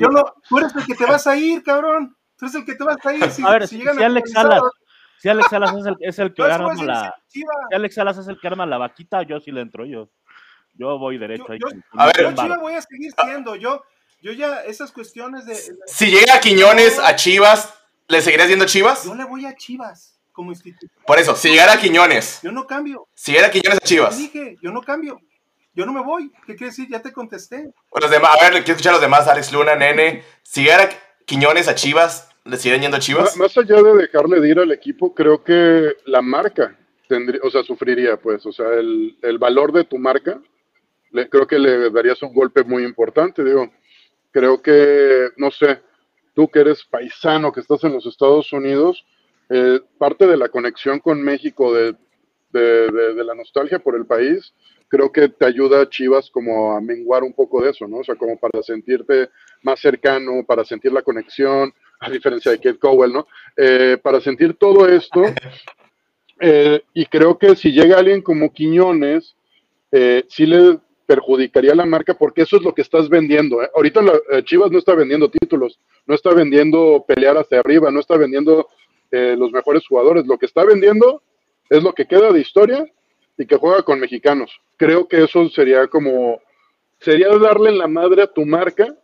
[0.00, 2.16] Yo, no, tú eres el que te vas a ir, cabrón.
[2.38, 3.30] Tú eres el que te vas a ir.
[3.30, 4.62] Si, a ver, si, Alex Salas,
[5.24, 7.14] si Alex Salas es el, es el que arma la.
[7.28, 10.10] Si Alex Salas es el que arma la vaquita, yo sí le entro yo.
[10.74, 11.58] Yo voy derecho ahí.
[11.58, 13.56] Yo, a ver, yo Chivas voy a seguir siendo.
[13.56, 13.82] Yo,
[14.20, 15.56] yo ya, esas cuestiones de.
[15.86, 17.72] Si llega Quiñones a Chivas,
[18.06, 19.04] ¿Le seguirías viendo Chivas?
[19.04, 20.92] Yo le voy a Chivas como instituto.
[21.06, 22.40] Por eso, si llegara Quiñones.
[22.42, 23.08] Yo no cambio.
[23.14, 24.18] Si llegara Quiñones a Chivas.
[24.18, 25.18] dije, yo no cambio.
[25.72, 26.30] Yo no me voy.
[26.46, 26.86] ¿Qué quiere decir?
[26.90, 27.72] Ya te contesté.
[27.98, 30.22] Los demás, a ver, quiero escuchar a los demás, Alex Luna, Nene.
[30.42, 30.90] Si llegara
[31.24, 33.36] Quiñones a Chivas, ¿le seguirían yendo a Chivas?
[33.36, 36.78] Más allá de dejarle de ir al equipo, creo que la marca
[37.08, 38.44] tendría, o sea, sufriría, pues.
[38.46, 40.40] O sea, el, el valor de tu marca,
[41.10, 43.44] le, creo que le darías un golpe muy importante.
[43.44, 43.70] Digo,
[44.30, 45.80] creo que, no sé,
[46.34, 49.04] tú que eres paisano, que estás en los Estados Unidos,
[49.48, 51.94] eh, parte de la conexión con México, de,
[52.52, 54.54] la nostalgia por el país,
[54.88, 57.98] creo que te ayuda Chivas como a menguar un poco de eso, ¿no?
[57.98, 59.28] O sea, como para sentirte
[59.62, 63.26] más cercano, para sentir la conexión, a diferencia de Kate Cowell, ¿no?
[63.56, 65.22] Eh, para sentir todo esto,
[66.40, 69.36] eh, y creo que si llega alguien como Quiñones,
[70.28, 73.62] sí le perjudicaría la marca porque eso es lo que estás vendiendo.
[73.62, 73.70] ¿eh?
[73.74, 78.16] Ahorita la, Chivas no está vendiendo títulos, no está vendiendo pelear hacia arriba, no está
[78.16, 78.68] vendiendo
[79.10, 80.26] eh, los mejores jugadores.
[80.26, 81.22] Lo que está vendiendo
[81.68, 82.84] es lo que queda de historia
[83.36, 84.50] y que juega con mexicanos.
[84.76, 86.40] Creo que eso sería como,
[87.00, 88.94] sería darle en la madre a tu marca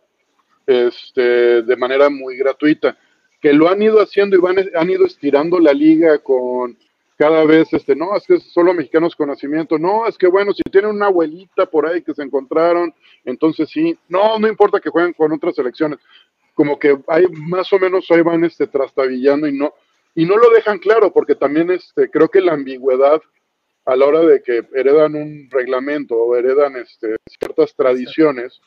[0.65, 2.97] este, de manera muy gratuita.
[3.41, 6.77] Que lo han ido haciendo y van, han ido estirando la liga con
[7.17, 10.53] cada vez, este, no, es que es solo mexicanos con nacimiento, no, es que bueno,
[10.53, 12.95] si tienen una abuelita por ahí que se encontraron,
[13.25, 15.99] entonces sí, no, no importa que jueguen con otras selecciones,
[16.55, 19.71] como que hay más o menos ahí van este trastabillando y no,
[20.15, 23.21] y no lo dejan claro, porque también este, creo que la ambigüedad
[23.85, 28.61] a la hora de que heredan un reglamento o heredan este, ciertas tradiciones,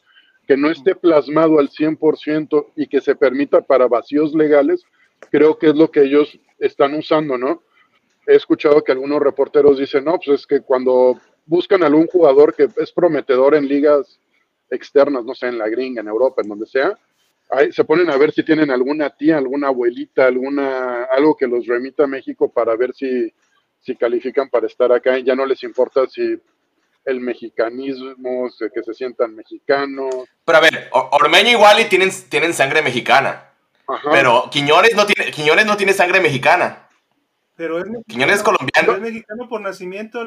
[0.47, 4.85] que no esté plasmado al 100% y que se permita para vacíos legales,
[5.31, 7.63] creo que es lo que ellos están usando, ¿no?
[8.27, 12.69] he escuchado que algunos reporteros dicen, no, pues es que cuando buscan algún jugador que
[12.77, 14.19] es prometedor en ligas
[14.71, 16.99] externas, no sé, en la gringa, en Europa, en donde sea,
[17.71, 22.05] se ponen a ver si tienen alguna tía, alguna abuelita, alguna, algo que los remita
[22.05, 23.33] a México para ver si,
[23.81, 26.41] si califican para estar acá y ya no les importa si
[27.05, 30.15] el mexicanismo, que se sientan mexicanos.
[30.45, 33.51] Pero a ver, Ormeño igual y tienen, tienen sangre mexicana.
[34.11, 36.89] Pero Quiñones no tiene, Quiñones no tiene sangre mexicana.
[37.57, 38.95] Pero es Quiñones colombiano.
[38.95, 40.25] Es mexicano por nacimiento.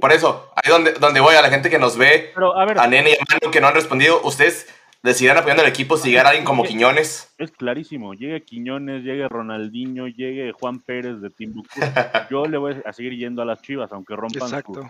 [0.00, 0.12] por...
[0.12, 3.24] eso, ahí donde, donde voy, a la gente que nos ve, a, Nene y a
[3.28, 4.66] Manu que no han respondido, ¿ustedes
[5.02, 7.34] decidirán apoyando al equipo si llegara alguien como Quiñones?
[7.36, 11.80] Es clarísimo, llegue Quiñones, llegue Ronaldinho, llegue Juan Pérez de Timbuktu.
[12.30, 14.88] Yo le voy a seguir yendo a las chivas, aunque rompan su,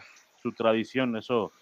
[0.50, 1.52] su, tradición, eso.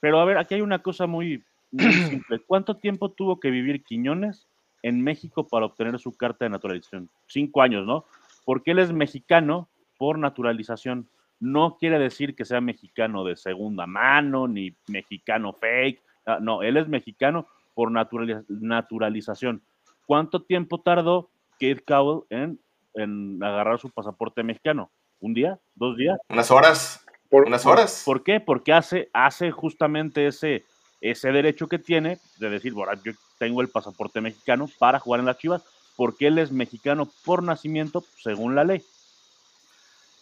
[0.00, 2.40] Pero a ver, aquí hay una cosa muy, muy simple.
[2.46, 4.46] ¿Cuánto tiempo tuvo que vivir Quiñones
[4.82, 7.08] en México para obtener su carta de naturalización?
[7.26, 8.04] Cinco años, ¿no?
[8.44, 9.68] porque él es mexicano
[9.98, 11.08] por naturalización.
[11.40, 16.02] No quiere decir que sea mexicano de segunda mano, ni mexicano fake.
[16.26, 19.62] Ah, no, él es mexicano por naturalización.
[20.06, 22.60] ¿Cuánto tiempo tardó Kate Cowell en,
[22.94, 24.90] en, agarrar su pasaporte mexicano?
[25.20, 25.58] ¿Un día?
[25.74, 26.18] ¿Dos días?
[26.28, 27.03] Unas horas.
[27.28, 28.02] Por, unas horas.
[28.04, 28.40] ¿Por, qué?
[28.40, 30.64] Porque hace, hace justamente ese,
[31.00, 35.26] ese derecho que tiene de decir, bueno, yo tengo el pasaporte mexicano para jugar en
[35.26, 35.62] las Chivas,
[35.96, 38.82] porque él es mexicano por nacimiento, según la ley.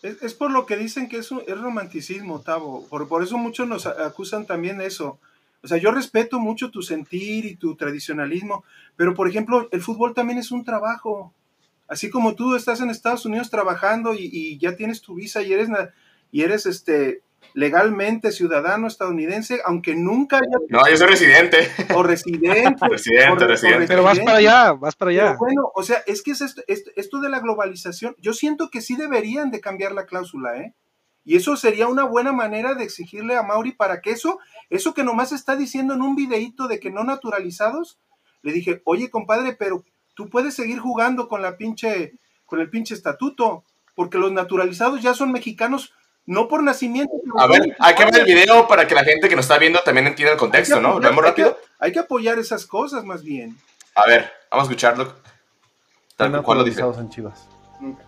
[0.02, 2.86] Es, por lo que dicen que es, es romanticismo, Tavo.
[2.88, 5.20] Por, por eso muchos nos acusan también eso.
[5.62, 8.64] O sea, yo respeto mucho tu sentir y tu tradicionalismo,
[8.96, 11.32] pero por ejemplo, el fútbol también es un trabajo.
[11.86, 15.68] Así como tú estás en Estados Unidos trabajando y, ya tienes tu visa y eres,
[16.32, 17.22] y eres este,
[17.54, 21.70] legalmente ciudadano estadounidense, aunque nunca No, yo soy residente.
[21.94, 22.76] O residente.
[22.88, 23.86] residente, residente.
[23.86, 25.36] Pero vas para allá, vas para allá.
[25.38, 28.96] bueno, o sea, es que es esto, esto, de la globalización, yo siento que sí
[28.96, 30.74] deberían de cambiar la cláusula, ¿eh?
[31.24, 34.40] Y eso sería una buena manera de exigirle a Mauri para que eso,
[34.70, 38.00] eso que nomás está diciendo en un videíto de que no naturalizados,
[38.42, 42.14] le dije, oye compadre, pero tú puedes seguir jugando con la pinche,
[42.44, 43.64] con el pinche estatuto,
[43.94, 45.94] porque los naturalizados ya son mexicanos,
[46.26, 47.12] no por nacimiento.
[47.38, 49.80] A ver, hay que ver el video para que la gente que nos está viendo
[49.80, 50.94] también entienda el contexto, ¿no?
[50.94, 51.58] ¿Lo vemos rápido?
[51.78, 53.56] Hay que, apoyar esas cosas más bien.
[53.94, 55.14] A ver, vamos a escucharlo.
[56.16, 56.80] Tal cual lo dice.
[56.80, 57.48] en Chivas.
[57.80, 58.04] Nunca.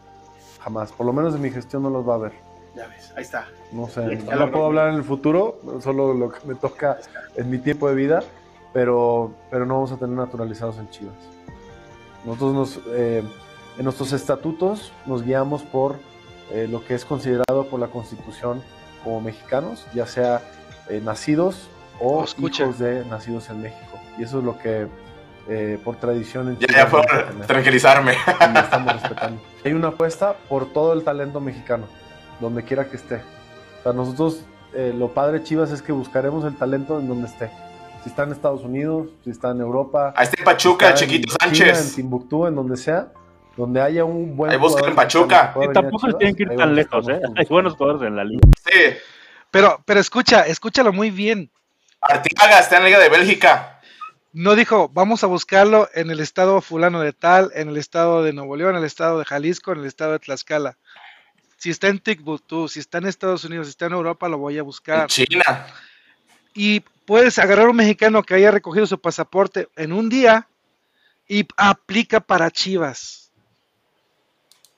[0.62, 0.92] Jamás.
[0.92, 2.32] Por lo menos en mi gestión no los va a ver.
[2.76, 3.48] Ya ves, ahí está.
[3.72, 6.98] No sé, no puedo hablar en el futuro, solo lo que me toca
[7.36, 8.24] en mi tiempo de vida,
[8.72, 11.14] pero, pero no vamos a tener naturalizados en Chivas.
[12.24, 13.22] Nosotros nos, eh,
[13.78, 15.96] en nuestros estatutos nos guiamos por
[16.50, 18.62] eh, lo que es considerado por la Constitución
[19.02, 20.42] como mexicanos, ya sea
[20.88, 21.68] eh, nacidos
[22.00, 24.00] o oh, hijos de nacidos en México.
[24.18, 24.88] Y eso es lo que
[25.84, 26.72] por tradición en Chile.
[26.72, 27.04] Ya, ya por
[27.46, 28.12] tranquilizarme.
[28.38, 29.42] estamos respetando.
[29.62, 31.86] Hay una apuesta por todo el talento mexicano
[32.40, 33.16] donde quiera que esté.
[33.80, 37.50] O sea, nosotros, eh, lo padre Chivas es que buscaremos el talento en donde esté.
[38.02, 40.12] Si está en Estados Unidos, si está en Europa.
[40.16, 41.88] Ahí está en Pachuca, Chiquito Sánchez.
[41.88, 43.12] en Timbuktu, en donde sea.
[43.56, 44.50] Donde haya un buen.
[44.50, 45.54] Ahí buscan en Pachuca.
[45.62, 47.20] Y tampoco tienen que ir tan lejos, ¿eh?
[47.36, 48.42] Hay buenos jugadores en la liga.
[48.64, 48.96] Sí.
[49.50, 51.50] Pero, pero escucha, escúchalo muy bien.
[52.00, 53.80] Artiaga está en la Liga de Bélgica.
[54.32, 58.32] No dijo, vamos a buscarlo en el estado fulano de tal, en el estado de
[58.32, 60.76] Nuevo León, en el estado de Jalisco, en el estado de Tlaxcala.
[61.56, 64.58] Si está en Timbuktu, si está en Estados Unidos, si está en Europa, lo voy
[64.58, 65.06] a buscar.
[65.06, 65.66] China.
[66.52, 70.48] Y puedes agarrar a un mexicano que haya recogido su pasaporte en un día
[71.28, 73.23] y aplica para Chivas.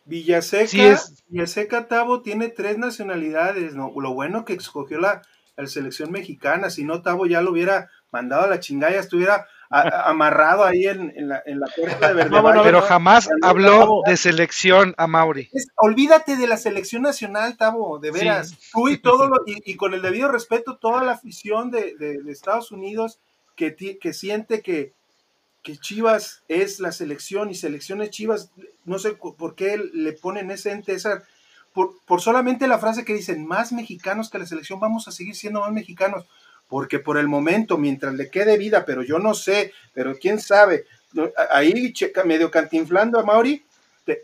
[0.06, 3.92] Villaseca, Villaseca Tabo tiene tres nacionalidades, ¿no?
[3.96, 5.22] Lo bueno que escogió la,
[5.56, 9.46] la selección mexicana, si no Tabo ya lo hubiera mandado a la chingada, ya estuviera
[9.68, 11.42] amarrado ahí en, la,
[11.76, 12.62] puerta de verdad.
[12.62, 15.50] pero jamás habló de selección a Mauri.
[15.76, 18.56] olvídate de la selección nacional, Tavo, de veras.
[18.72, 21.96] Tú y todo y, con el debido respeto, toda la afición de,
[22.28, 23.18] Estados Unidos
[23.56, 24.94] que, que siente que,
[25.66, 28.52] que Chivas es la selección y selecciones Chivas,
[28.84, 31.24] no sé por qué le ponen ese ente, esa,
[31.72, 35.34] por, por solamente la frase que dicen, más mexicanos que la selección, vamos a seguir
[35.34, 36.24] siendo más mexicanos
[36.68, 40.84] porque por el momento, mientras le quede vida, pero yo no sé, pero quién sabe,
[41.50, 41.92] ahí
[42.24, 43.64] medio cantinflando a Mauri,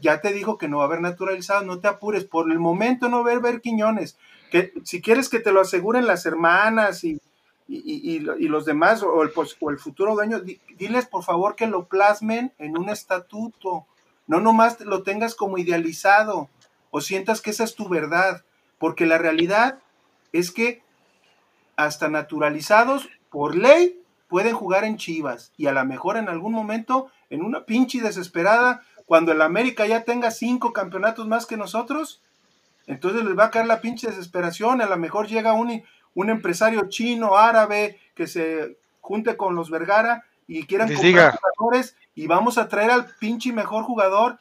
[0.01, 3.09] ya te dijo que no va a haber naturalizado, no te apures, por el momento
[3.09, 4.17] no va a haber Quiñones,
[4.53, 7.21] que si quieres que te lo aseguren las hermanas y,
[7.69, 10.41] y, los demás, o el, o el futuro dueño,
[10.77, 13.87] diles por favor que lo plasmen en un estatuto,
[14.27, 16.49] no nomás lo tengas como idealizado,
[16.91, 18.45] o sientas que esa es tu verdad,
[18.79, 19.79] porque la realidad
[20.33, 20.83] es que
[21.77, 27.11] hasta naturalizados por ley pueden jugar en Chivas y a lo mejor en algún momento
[27.31, 32.23] en una pinche desesperada cuando el América ya tenga cinco campeonatos más que nosotros
[32.87, 35.83] entonces les va a caer la pinche desesperación a lo mejor llega un,
[36.15, 42.27] un empresario chino árabe que se junte con los Vergara y quieran comprar jugadores y
[42.27, 44.39] vamos a traer al pinche mejor jugador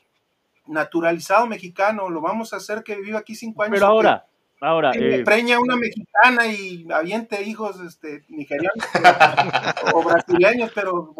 [0.67, 4.25] naturalizado mexicano lo vamos a hacer que viva aquí cinco años pero ahora
[4.63, 8.85] Ahora, eh, preña una mexicana y aviente hijos este, nigerianos
[9.95, 11.15] o, brasileños, pero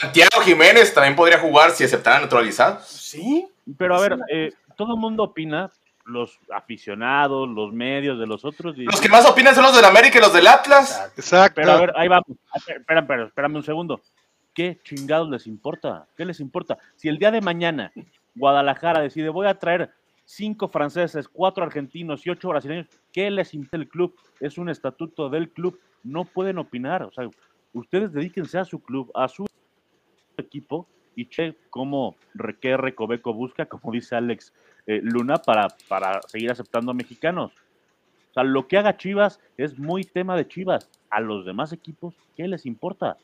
[0.00, 2.80] Santiago Jiménez también podría jugar si aceptara naturalizado.
[2.84, 3.46] Sí.
[3.78, 5.70] Pero a ver, eh, todo el mundo opina,
[6.06, 8.76] los aficionados, los medios de los otros.
[8.78, 11.12] Los que más opinan son los del América y los del Atlas.
[11.16, 11.60] Exacto.
[11.60, 12.26] Pero a ver, ahí vamos.
[12.54, 14.00] Espera, espérame un segundo.
[14.54, 16.06] ¿Qué chingados les importa?
[16.16, 16.78] ¿Qué les importa?
[16.94, 17.92] Si el día de mañana
[18.34, 19.90] Guadalajara decide voy a traer
[20.24, 24.16] cinco franceses, cuatro argentinos y ocho brasileños, ¿qué les importa el club?
[24.40, 27.02] Es un estatuto del club, no pueden opinar.
[27.02, 27.28] O sea,
[27.72, 29.46] ustedes dedíquense a su club, a su
[30.38, 32.16] equipo y che cómo
[32.60, 34.52] qué Recoveco busca, como dice Alex
[34.86, 37.50] eh, Luna, para, para seguir aceptando a mexicanos.
[38.30, 40.88] O sea, lo que haga Chivas es muy tema de Chivas.
[41.10, 43.16] A los demás equipos, ¿qué les importa?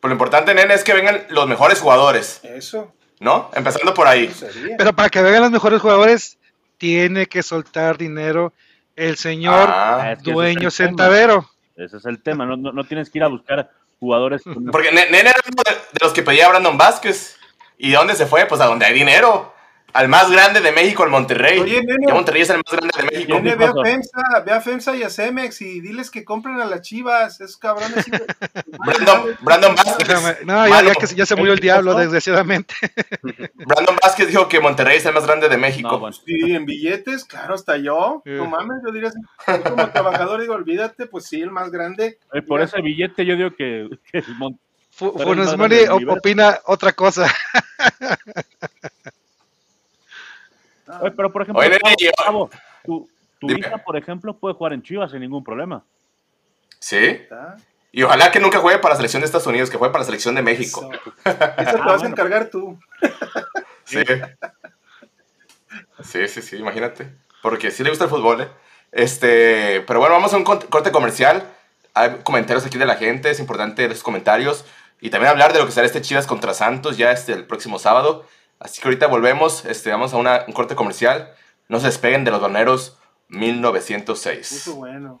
[0.00, 2.44] Pues lo importante, nene, es que vengan los mejores jugadores.
[2.44, 2.92] Eso.
[3.20, 3.50] ¿no?
[3.54, 4.32] Empezando por ahí.
[4.76, 6.38] Pero para que vengan los mejores jugadores,
[6.78, 8.52] tiene que soltar dinero
[8.96, 11.48] el señor ah, dueño centavero.
[11.76, 14.42] Ese es el tema, no, tienes que ir a buscar jugadores.
[14.72, 17.36] Porque Nene era uno de, los que pedía a Brandon Vázquez.
[17.78, 18.46] ¿Y dónde se fue?
[18.46, 19.54] Pues a donde hay dinero.
[19.92, 21.58] Al más grande de México, el Monterrey.
[21.60, 23.40] Oye, Monterrey es el más grande de México.
[23.42, 26.82] ve a FEMSA, ve a FEMSA y a Cemex y diles que compren a las
[26.82, 28.04] chivas, esos cabrones.
[28.86, 30.44] Brandon, Brandon Vázquez.
[30.44, 32.74] No, ya, ya, que, ya se murió el diablo, desgraciadamente.
[33.54, 36.10] Brandon Vázquez dijo que Monterrey es el más grande de México.
[36.12, 38.22] Sí, en billetes, claro, hasta yo.
[38.24, 39.10] No mames, yo diría,
[39.64, 42.18] como trabajador, digo, olvídate, pues sí, el más grande.
[42.46, 44.22] por ese billete yo digo que, que
[44.90, 47.26] Funes Mori opina otra cosa.
[51.16, 51.62] pero por ejemplo,
[52.84, 55.82] tu, hija, por ejemplo, puede jugar en Chivas sin ningún problema.
[56.78, 57.20] Sí.
[57.92, 60.06] Y ojalá que nunca juegue para la selección de Estados Unidos, que juegue para la
[60.06, 60.90] selección de México.
[60.92, 62.78] Eso, te vas a encargar tú.
[63.84, 64.02] Sí.
[66.02, 67.10] Sí, sí, sí, imagínate.
[67.42, 68.48] Porque sí le gusta el fútbol, ¿eh?
[68.92, 71.44] Este, pero bueno, vamos a un corte comercial.
[71.94, 74.64] Hay comentarios aquí de la gente, es importante los comentarios.
[75.00, 77.78] Y también hablar de lo que será este Chivas contra Santos ya este, el próximo
[77.78, 78.26] sábado.
[78.60, 81.32] Así que ahorita volvemos, este, vamos a un corte comercial.
[81.68, 84.68] No se despeguen de los doneros 1906.
[84.68, 85.20] Muy bueno.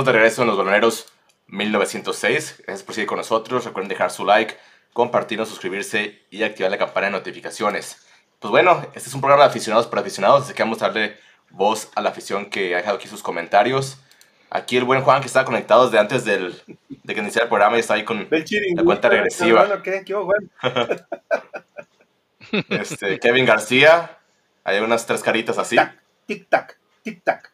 [0.00, 1.12] estamos de regreso en los baloneros
[1.48, 2.62] 1906.
[2.64, 3.66] Gracias por seguir con nosotros.
[3.66, 4.56] Recuerden dejar su like,
[4.94, 8.06] compartirnos, suscribirse y activar la campana de notificaciones.
[8.38, 11.18] Pues bueno, este es un programa de aficionados para aficionados, así que vamos a darle
[11.50, 13.98] voz a la afición que ha dejado aquí sus comentarios.
[14.48, 16.58] Aquí el buen Juan que estaba conectado desde antes del,
[16.88, 19.82] de que iniciara el programa y está ahí con la cuenta regresiva.
[22.70, 24.16] este, Kevin García,
[24.64, 25.76] hay unas tres caritas así.
[26.24, 27.49] Tic tac, tic tac.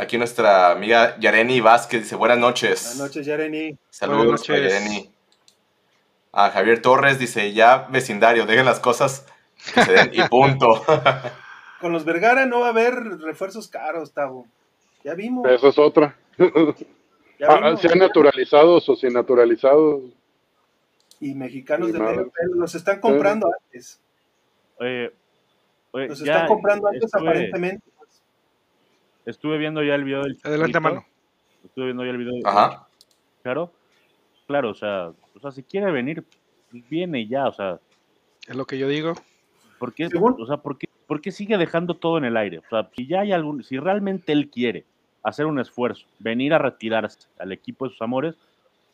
[0.00, 2.84] Aquí nuestra amiga Yareni Vázquez dice buenas noches.
[2.84, 3.76] Buenas noches, Yareni.
[3.90, 5.10] Saludos, Yareni.
[6.32, 9.26] A Javier Torres dice ya vecindario, dejen las cosas
[9.74, 10.82] que se den y punto.
[11.82, 14.46] Con los Vergara no va a haber refuerzos caros, Tavo.
[15.04, 15.46] Ya vimos.
[15.46, 16.16] Eso es otra.
[17.46, 20.02] Ah, sean naturalizados o sin naturalizados.
[21.20, 24.00] Y mexicanos de medio pelo, los están comprando antes.
[24.78, 25.12] Oye,
[25.92, 27.89] los están comprando antes aparentemente.
[29.26, 31.04] Estuve viendo ya el video del Adelante, mano.
[31.64, 32.34] Estuve viendo ya el video.
[32.44, 32.88] Ajá.
[33.42, 33.72] Claro.
[34.46, 36.24] Claro, o sea, o sea, si quiere venir,
[36.72, 37.78] viene ya, o sea.
[38.48, 39.14] Es lo que yo digo.
[39.78, 40.76] ¿Por qué, o sea, ¿por
[41.20, 42.58] qué, sigue dejando todo en el aire?
[42.58, 44.84] O sea, si ya hay algún, si realmente él quiere
[45.22, 48.34] hacer un esfuerzo, venir a retirarse al equipo de sus amores,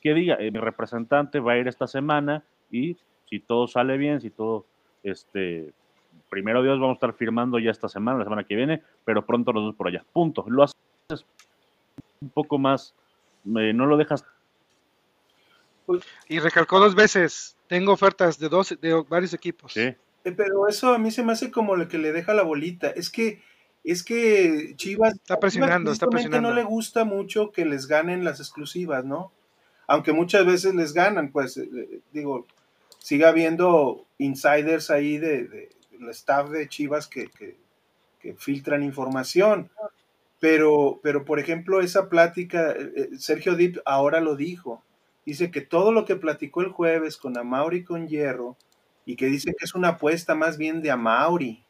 [0.00, 2.96] que diga, eh, mi representante va a ir esta semana y
[3.28, 4.64] si todo sale bien, si todo
[5.02, 5.72] este,
[6.28, 9.52] primero Dios vamos a estar firmando ya esta semana, la semana que viene, pero pronto
[9.52, 10.04] los dos por allá.
[10.12, 10.44] Punto.
[10.48, 10.76] Lo haces
[12.20, 12.94] un poco más,
[13.44, 14.24] no lo dejas.
[16.28, 19.72] Y recalcó dos veces, tengo ofertas de dos, de varios equipos.
[19.72, 19.80] Sí.
[20.24, 22.90] Eh, pero eso a mí se me hace como lo que le deja la bolita.
[22.90, 23.42] Es que,
[23.84, 26.48] es que Chivas está presionando, está presionando.
[26.48, 29.32] no le gusta mucho que les ganen las exclusivas, ¿no?
[29.86, 32.46] Aunque muchas veces les ganan, pues, eh, digo,
[32.98, 35.68] siga habiendo insiders ahí de
[36.00, 37.30] el staff de Chivas que,
[38.38, 39.70] filtran información.
[40.40, 44.82] Pero, pero, por ejemplo, esa plática, eh, eh, Sergio Dip ahora lo dijo.
[45.24, 48.56] Dice que todo lo que platicó el jueves con Amauri y con Hierro,
[49.04, 51.64] y que dice que es una apuesta más bien de Amauri,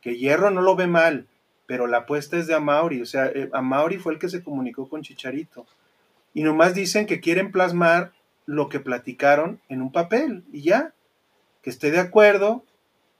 [0.00, 1.26] que Hierro no lo ve mal,
[1.66, 4.88] pero la apuesta es de Amauri, o sea, eh, Amauri fue el que se comunicó
[4.88, 5.66] con Chicharito.
[6.32, 8.12] Y nomás dicen que quieren plasmar
[8.44, 10.92] lo que platicaron en un papel y ya,
[11.62, 12.62] que esté de acuerdo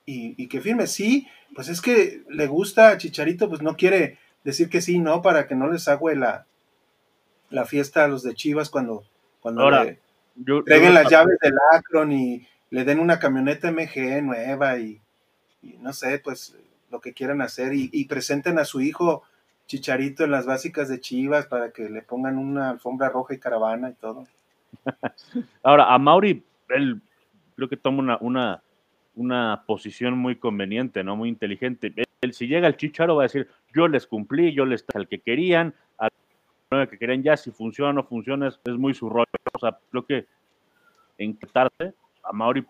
[0.06, 0.86] y, que firme.
[0.86, 5.20] Sí, pues es que le gusta a Chicharito, pues no quiere decir que sí, no,
[5.20, 6.46] para que no les haga la,
[7.50, 9.04] la fiesta a los de Chivas cuando,
[9.40, 9.98] cuando Ahora, le
[10.36, 15.00] entreguen las llaves del Akron y le den una camioneta MG nueva y,
[15.80, 16.56] no sé, pues
[16.90, 19.24] lo que quieran hacer y, presenten a su hijo
[19.66, 23.90] Chicharito en las básicas de Chivas para que le pongan una alfombra roja y caravana
[23.90, 24.26] y todo.
[25.64, 27.00] Ahora, a Mauri, él
[27.56, 28.62] creo que toma una, una,
[29.16, 31.16] una posición muy conveniente, ¿no?
[31.16, 31.92] Muy inteligente.
[32.20, 35.20] Él, si llega el Chicharo va a decir, yo les cumplí, yo les al que
[35.20, 39.26] querían, al que querían ya, si funciona o no funciona, es, muy su rollo.
[39.54, 40.26] O sea, creo que
[41.18, 42.64] en tarde a Mauri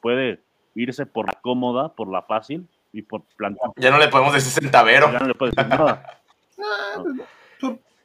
[0.00, 0.40] puede
[0.74, 3.70] irse por la cómoda, por la fácil y por plantar.
[3.76, 5.10] Ya no le podemos decir centavero.
[5.12, 6.20] Ya no le puedes decir nada.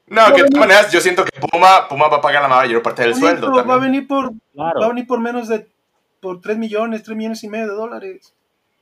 [0.05, 2.83] No, que de todas maneras yo siento que Puma, Puma va a pagar la mayor
[2.83, 3.51] parte del sueldo.
[3.65, 5.65] Va a venir por, va a venir por menos de
[6.23, 8.33] por 3 millones, 3 millones y medio de dólares.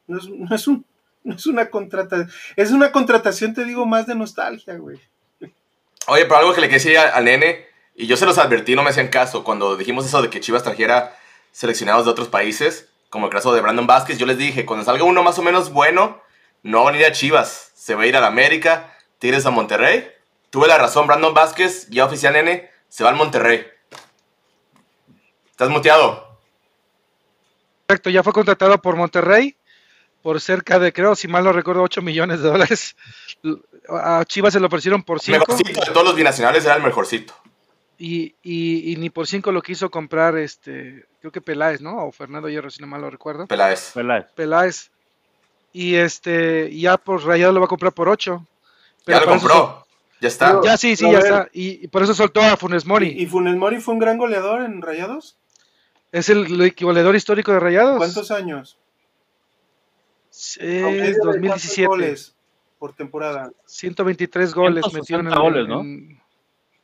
[0.06, 0.86] No es, no es, un,
[1.24, 5.00] no es una contratación, es una contratación, te digo, más de nostalgia, güey.
[6.08, 7.66] Oye, pero algo que le quería decir al nene,
[7.96, 10.62] y yo se los advertí, no me hacían caso, cuando dijimos eso de que Chivas
[10.62, 11.18] trajera
[11.52, 15.04] seleccionados de otros países, como el caso de Brandon Vázquez, yo les dije, cuando salga
[15.04, 16.22] uno más o menos bueno,
[16.62, 19.52] no va a ir a Chivas, se va a ir a la América, Tigres a
[19.52, 20.08] Monterrey.
[20.52, 23.66] Tuve la razón, Brandon Vázquez, ya oficial nene, se va al Monterrey.
[25.50, 26.31] ¿Estás muteado?
[27.92, 29.54] Perfecto, ya fue contratado por Monterrey
[30.22, 32.96] por cerca de, creo, si mal no recuerdo, 8 millones de dólares.
[33.90, 35.40] A Chivas se lo ofrecieron por 5.
[35.40, 37.34] Mejorcito de todos los binacionales era el mejorcito.
[37.98, 42.06] Y, y, ni por 5 lo quiso comprar, este, creo que Peláez, ¿no?
[42.06, 43.48] O Fernando Hierro, si no mal lo recuerdo.
[43.48, 43.92] Peláez.
[43.94, 44.26] Peláez.
[44.36, 44.92] Peláez.
[45.74, 48.48] Y este, ya por Rayado lo va a comprar por 8.
[49.06, 49.86] ya lo compró.
[50.22, 50.62] Ya está.
[50.64, 51.50] Ya sí, sí, ya está.
[51.52, 53.10] Y, por eso soltó a Funes Mori.
[53.10, 55.41] ¿Y, Funes Mori fue un gran goleador en Rayados?
[56.12, 57.98] Es el, goleador histórico de Rayados.
[57.98, 58.78] ¿Cuántos años?
[60.30, 61.88] Es 2017.
[61.88, 62.36] goles
[62.80, 63.52] por temporada?
[63.66, 65.84] 123 goles metieron en, goles, ¿no?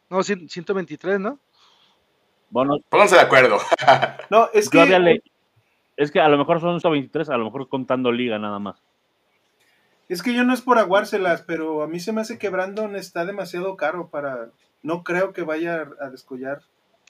[0.10, 1.40] no, 123, ¿no?
[2.50, 3.58] Bueno, pónganse de acuerdo.
[4.30, 5.22] no, es que
[5.98, 8.82] es que a lo mejor son 123, a lo mejor contando liga nada más.
[10.08, 12.96] Es que yo no es por aguárselas, pero a mí se me hace que Brandon
[12.96, 14.52] está demasiado caro para.
[14.84, 16.62] No creo que vaya a descollar.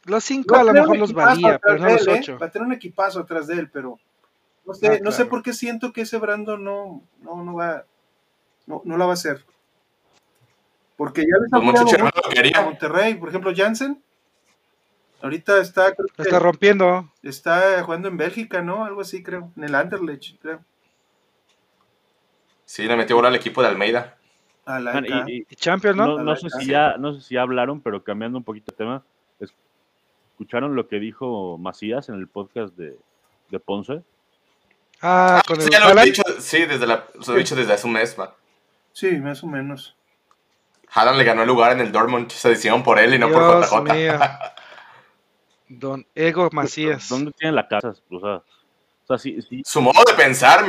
[0.08, 2.18] Los cinco a lo mejor los valía, pero no los ¿eh?
[2.20, 2.40] ocho.
[2.40, 4.00] Va a tener un equipazo atrás de él, pero
[4.66, 7.84] no sé, ah, no sé por qué siento que ese Brandon no, no, no va,
[8.66, 9.46] no, no la va a hacer.
[10.96, 14.02] Porque ya les ha a Monterrey, por ejemplo, Jansen.
[15.22, 17.12] Ahorita está, está rompiendo.
[17.22, 18.86] Está jugando en Bélgica, ¿no?
[18.86, 19.52] Algo así, creo.
[19.58, 20.64] En el Anderlecht, creo.
[22.66, 24.18] Sí, le metió bola al equipo de Almeida.
[24.66, 26.20] A la y, Champions, ¿no?
[26.20, 29.04] No, sé si ya, no sé si hablaron, pero cambiando un poquito de tema,
[30.38, 32.96] ¿escucharon lo que dijo Macías en el podcast de,
[33.50, 34.04] de Ponce?
[35.02, 37.74] Ah, ah con sí, ya lo he dicho, sí, desde la, lo he dicho desde
[37.74, 38.36] hace un mes, va.
[38.94, 39.96] Sí, más o menos.
[40.92, 43.66] Haaland le ganó el lugar en el Dortmund, se decidieron por él y no por
[43.66, 44.14] JJ.
[45.70, 47.10] Don Ego Macías.
[47.10, 47.96] ¿Dónde tiene la casa?
[48.12, 48.44] O sea,
[49.64, 50.66] su modo de pensar,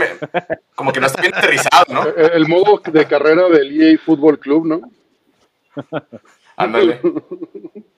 [0.75, 2.05] como que no está bien aterrizado, ¿no?
[2.17, 4.81] El, modo de carrera del EA Fútbol Club, ¿no?
[6.57, 7.03] Ándale.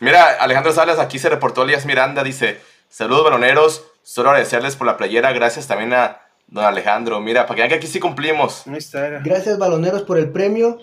[0.00, 4.96] Mira, Alejandro Salas, aquí se reportó Elías Miranda, dice, saludos baloneros, solo agradecerles por la
[4.96, 7.20] playera, gracias también a don Alejandro.
[7.20, 8.64] Mira, para que vean que aquí sí cumplimos.
[9.22, 10.78] Gracias baloneros por el premio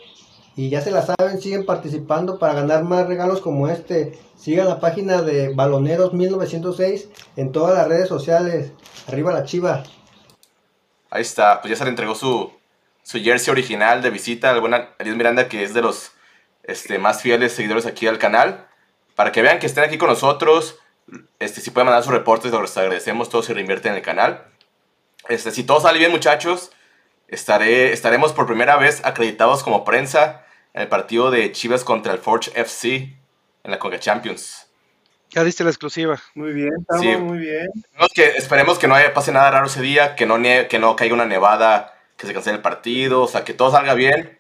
[0.56, 4.18] y ya se la saben, siguen participando para ganar más regalos como este.
[4.36, 8.72] Sigan la página de Baloneros 1906 en todas las redes sociales.
[9.08, 9.84] Arriba la chiva.
[11.10, 12.52] Ahí está, pues ya se le entregó su,
[13.04, 16.12] su jersey original de visita al buen Ariel Miranda, que es de los
[16.64, 18.68] este, más fieles seguidores aquí al canal.
[19.18, 20.78] Para que vean que estén aquí con nosotros.
[21.40, 23.30] Este, si pueden mandar sus reportes, los agradecemos.
[23.30, 24.46] Todos se reinvierten en el canal.
[25.28, 26.72] Este, si todo sale bien, muchachos,
[27.28, 30.46] estaré, estaremos por primera vez acreditados como prensa
[30.76, 33.18] en el partido de Chivas contra el Forge FC
[33.64, 34.68] en la Conga Champions.
[35.32, 36.22] Ya diste la exclusiva.
[36.36, 37.68] Muy bien, estamos muy bien.
[38.14, 40.38] Que esperemos que no haya, pase nada raro ese día, que no,
[40.70, 43.96] que no caiga una nevada, que se cancele el partido, o sea, que todo salga
[43.96, 44.38] bien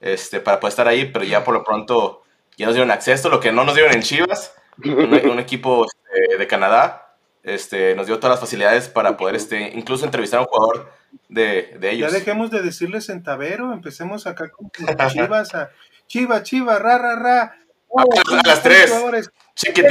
[0.00, 2.22] este, para poder estar ahí, pero ya por lo pronto
[2.60, 4.54] ya nos dieron acceso, lo que no nos dieron en Chivas,
[4.84, 10.04] un, equipo este, de Canadá, este, nos dio todas las facilidades para poder este, incluso
[10.04, 10.92] entrevistar a un jugador
[11.30, 12.12] de, de ellos.
[12.12, 15.70] Ya dejemos de decirles centavero, empecemos acá con chivas, a
[16.06, 17.56] chiva, chiva, ra, ra, ra.
[17.96, 18.04] a
[18.46, 18.92] las tres.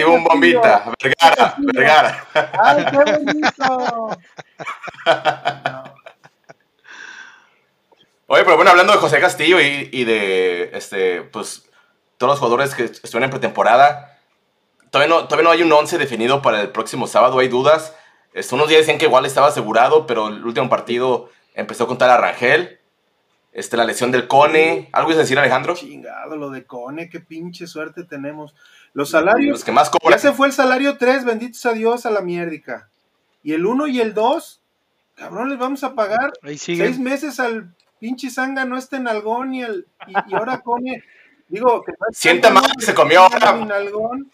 [0.07, 2.27] un bombita, Vergara, Vergara.
[2.33, 4.17] ¡Ay, qué bonito!
[8.31, 11.68] Oye, pero bueno, hablando de José Castillo y, de este, pues,
[12.19, 14.19] todos los jugadores que estuvieron en pretemporada,
[14.91, 17.95] todavía no, todavía no hay un 11 definido para el próximo sábado, hay dudas.
[18.33, 22.11] Este, unos días decían que igual estaba asegurado, pero el último partido empezó con tal
[22.11, 22.77] a Rangel.
[23.53, 24.89] Este, la lesión del Cone.
[24.91, 25.75] ¿Algo ibas a decir, Alejandro?
[25.75, 28.53] Chingado, lo de Cone, qué pinche suerte tenemos.
[28.93, 29.51] Los salarios.
[29.51, 30.11] Los que más cobran.
[30.11, 32.89] Ya se fue el salario 3, benditos a Dios, a la mierdica.
[33.43, 34.61] Y el 1 y el 2,
[35.15, 39.61] cabrón, les vamos a pagar seis meses al pinche Zanga, no está en algón y,
[39.61, 41.01] y, ahora Cone.
[41.49, 43.23] Digo, que Sienta mal, se comió.
[43.25, 44.31] Algón,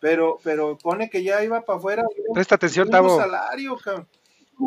[0.00, 2.02] pero, pero Cone que ya iba para afuera.
[2.32, 3.18] Presta atención, Tavo.
[3.18, 4.08] salario, cabrón.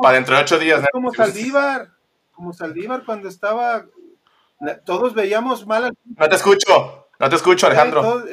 [0.02, 0.84] Para dentro de ocho días.
[0.92, 1.90] Como Saldívar
[2.38, 3.86] como Saldívar cuando estaba,
[4.86, 5.98] todos veíamos mal al...
[6.16, 8.24] No te escucho, no te escucho, Alejandro.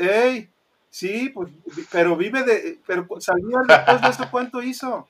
[0.90, 1.50] sí, pues,
[1.90, 5.08] pero vive de, pero Saldívar después de eso, ¿cuánto hizo?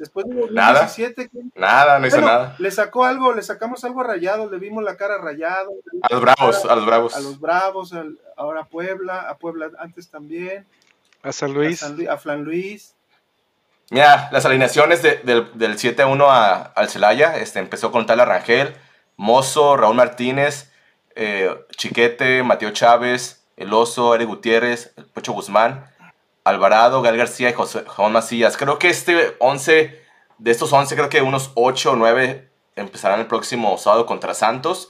[0.00, 1.28] Después de 2017.
[1.54, 2.56] Nada, nada no hizo nada.
[2.58, 5.72] Le sacó algo, le sacamos algo rayado, le vimos la cara rayado.
[6.00, 7.14] A los bravos, a los bravos.
[7.14, 7.92] A los bravos,
[8.34, 10.66] ahora a Puebla, a Puebla antes también.
[11.22, 11.82] A San Luis.
[11.82, 12.94] A, Flan Luis.
[13.90, 18.74] Mira, las alineaciones del, del 7-1 al Celaya, este, empezó con Tal Rangel,
[19.18, 20.72] Mozo, Raúl Martínez,
[21.14, 25.89] eh, Chiquete, Mateo Chávez, El Oso, Eric Gutiérrez, Pocho Guzmán,
[26.50, 28.56] Alvarado, Gal García y José, Juan Macías.
[28.56, 30.02] Creo que este 11,
[30.38, 34.88] de estos 11, creo que unos 8 o 9 empezarán el próximo sábado contra Santos.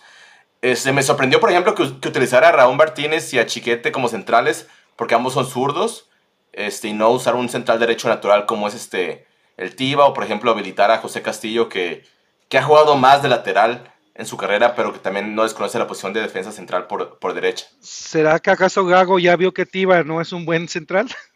[0.63, 4.09] Este, me sorprendió, por ejemplo, que, que utilizara a Raúl Martínez y a Chiquete como
[4.09, 6.11] centrales, porque ambos son zurdos
[6.53, 10.25] este, y no usar un central derecho natural como es este, el Tiva, o por
[10.25, 12.05] ejemplo habilitar a José Castillo, que,
[12.49, 15.87] que ha jugado más de lateral en su carrera, pero que también no desconoce la
[15.87, 17.67] posición de defensa central por, por derecha.
[17.81, 21.09] ¿Será que acaso Gago ya vio que Tiva no es un buen central?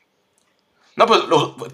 [0.97, 1.23] No, pues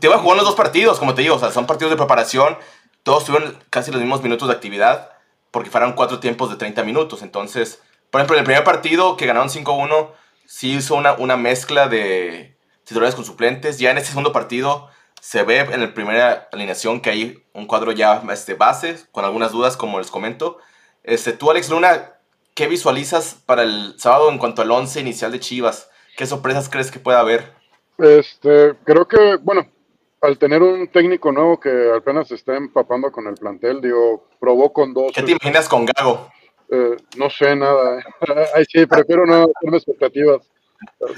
[0.01, 2.57] Tiva jugó en los dos partidos, como te digo, o sea, son partidos de preparación,
[3.03, 5.11] todos tuvieron casi los mismos minutos de actividad,
[5.51, 9.27] porque fueron cuatro tiempos de 30 minutos, entonces, por ejemplo, en el primer partido que
[9.27, 10.11] ganaron 5-1,
[10.47, 12.57] sí hizo una, una mezcla de,
[12.91, 13.79] titulares con suplentes.
[13.79, 14.89] Ya en este segundo partido
[15.21, 19.53] se ve en la primera alineación que hay un cuadro ya este, base, con algunas
[19.53, 20.59] dudas, como les comento.
[21.05, 22.15] Este, tú, Alex Luna,
[22.55, 25.89] ¿qué visualizas para el sábado en cuanto al once inicial de Chivas?
[26.17, 27.55] ¿Qué sorpresas crees que pueda haber?
[28.03, 29.67] Este, creo que, bueno,
[30.21, 34.73] al tener un técnico nuevo que apenas se está empapando con el plantel, digo, probó
[34.73, 35.13] con dos.
[35.15, 36.31] ¿Qué te imaginas con Gago?
[36.71, 38.03] Eh, no sé nada.
[38.55, 40.49] Ay, sí, prefiero no hacerme expectativas.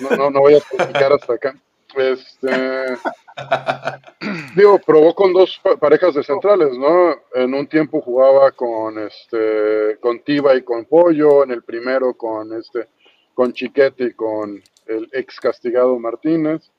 [0.00, 1.54] No, no, no voy a explicar hasta acá.
[1.94, 2.96] Este,
[4.56, 7.14] digo, probó con dos parejas de centrales, ¿no?
[7.34, 12.58] En un tiempo jugaba con este, con Tiva y con Pollo, en el primero con
[12.58, 12.88] este,
[13.34, 16.70] con Chiquete con el ex castigado Martínez.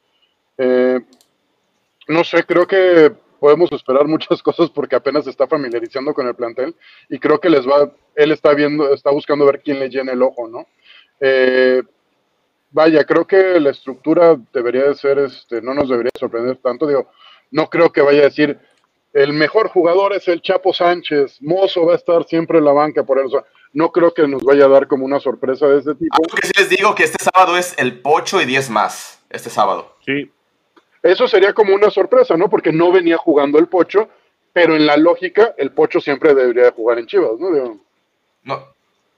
[0.57, 0.99] Eh,
[2.07, 6.35] no sé, creo que podemos esperar muchas cosas porque apenas se está familiarizando con el
[6.35, 6.75] plantel
[7.09, 10.21] y creo que les va, él está viendo, está buscando ver quién le llena el
[10.21, 10.67] ojo, ¿no?
[11.19, 11.81] Eh,
[12.71, 17.09] vaya, creo que la estructura debería de ser, este, no nos debería sorprender tanto, digo,
[17.51, 18.59] no creo que vaya a decir,
[19.13, 23.03] el mejor jugador es el Chapo Sánchez, Mozo va a estar siempre en la banca
[23.03, 23.45] por eso.
[23.74, 26.15] No creo que nos vaya a dar como una sorpresa de ese tipo.
[26.15, 29.97] Aunque sí les digo que este sábado es el Pocho y 10 más, este sábado.
[30.05, 30.32] Sí.
[31.01, 32.49] Eso sería como una sorpresa, ¿no?
[32.49, 34.09] Porque no venía jugando el Pocho,
[34.53, 37.80] pero en la lógica, el Pocho siempre debería jugar en Chivas, ¿no?
[38.43, 38.67] No,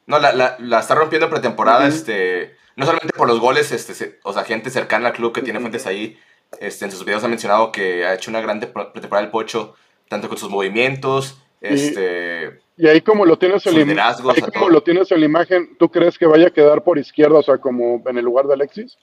[0.07, 4.33] no la, la, está rompiendo en pretemporada, este no solamente por los goles, este, o
[4.33, 6.19] sea, gente cercana al club que tiene fuentes ahí,
[6.59, 9.75] este, en sus videos ha mencionado que ha hecho una gran pretemporada del Pocho,
[10.09, 12.59] tanto con sus movimientos, este...
[12.61, 14.15] Y ahí como lo tienes en la
[14.53, 17.43] como lo tienes en la imagen, ¿tú crees que vaya a quedar por izquierda, o
[17.43, 18.97] sea, como en el lugar de Alexis?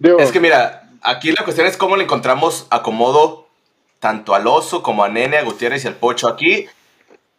[0.00, 3.46] es que mira, aquí la cuestión es cómo le encontramos acomodo
[4.00, 6.28] tanto al oso como a Nene, a Gutiérrez y al Pocho.
[6.28, 6.66] Aquí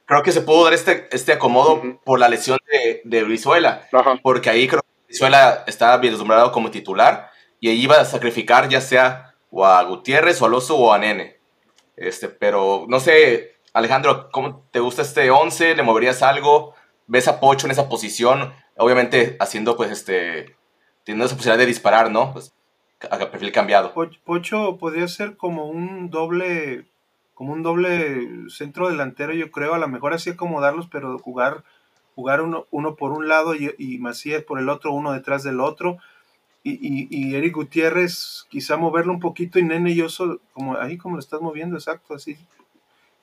[0.06, 3.88] creo que se pudo dar este, este acomodo por la lesión de, de Brizuela,
[4.24, 8.70] porque ahí creo que Brizuela estaba bien deslumbrado como titular y ahí iba a sacrificar
[8.70, 11.38] ya sea o a Gutiérrez o a Loso o a Nene.
[11.96, 15.76] Este, pero no sé, Alejandro, ¿cómo te gusta este 11?
[15.76, 16.74] ¿Le moverías algo?
[17.06, 18.52] ¿Ves a Pocho en esa posición?
[18.76, 20.56] Obviamente haciendo pues este,
[21.04, 22.34] teniendo esa posibilidad de disparar, ¿no?
[22.34, 22.56] Pues,
[23.12, 23.94] a perfil cambiado.
[24.26, 26.88] Pocho podría ser como un doble
[27.36, 31.64] como un doble centro delantero, yo creo, a lo mejor así acomodarlos, pero jugar,
[32.16, 35.60] jugar uno, uno por un lado y, y, Macías por el otro, uno detrás del
[35.60, 36.00] otro.
[36.64, 41.18] Y, y, Eric Gutiérrez, quizá moverlo un poquito y Nene y Oso, como ahí como
[41.18, 42.38] lo estás moviendo, exacto, así.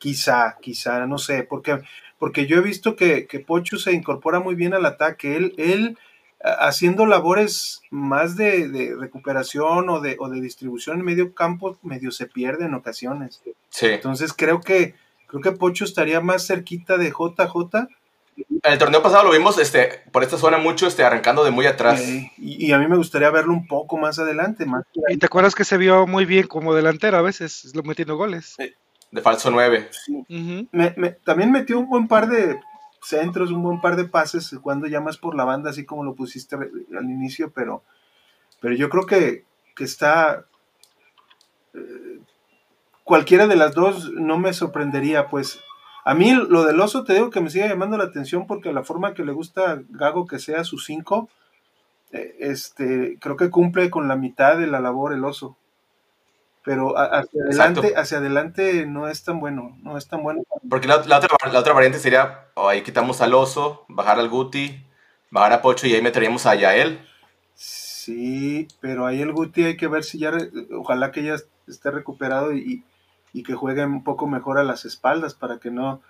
[0.05, 1.81] Quizá, quizá, no sé, porque,
[2.19, 5.35] porque yo he visto que, que Pocho se incorpora muy bien al ataque.
[5.35, 5.97] Él, él
[6.43, 12.27] haciendo labores más de, recuperación o de, o de, distribución en medio campo, medio se
[12.27, 13.41] pierde en ocasiones.
[13.71, 13.87] Sí.
[13.87, 14.95] Entonces creo que
[15.27, 17.89] creo que Pocho estaría más cerquita de JJ.
[18.37, 21.65] En el torneo pasado lo vimos este, por esta zona mucho este, arrancando de muy
[21.65, 22.07] atrás.
[22.37, 24.67] y, a mí me gustaría verlo un poco más adelante.
[24.67, 28.19] Más y te acuerdas que se vio muy bien como delantero a veces, lo metiendo
[28.19, 28.57] goles.
[29.15, 29.91] De falso 9.
[31.23, 32.59] también metió un buen par de
[33.01, 36.17] centros, un buen par de pases, cuando ya más por la banda, así como lo
[36.17, 37.85] pusiste al inicio, pero,
[38.61, 39.45] pero yo creo que,
[39.77, 40.47] que está...
[41.75, 42.19] Eh,
[43.05, 45.61] cualquiera de las dos no me sorprendería, pues
[46.05, 48.83] a mí lo del oso te digo que me sigue llamando la atención porque la
[48.83, 51.29] forma que le gusta Gago que sea su 5,
[52.11, 55.57] eh, este, creo que cumple con la mitad de la labor el oso.
[56.65, 60.43] Pero hacia adelante, hacia adelante no es tan bueno, no es tan bueno.
[60.69, 64.83] Porque la, otra, la otra variante sería, oh, ahí quitamos al oso, bajar al Guti,
[65.31, 67.07] bajar a Pocho y ahí meteríamos a Yael.
[67.55, 70.33] Sí, pero ahí el Guti hay que ver si ya,
[70.73, 71.37] ojalá que ya
[71.69, 72.83] esté recuperado y,
[73.35, 76.01] y que juegue un poco mejor a las espaldas para que no,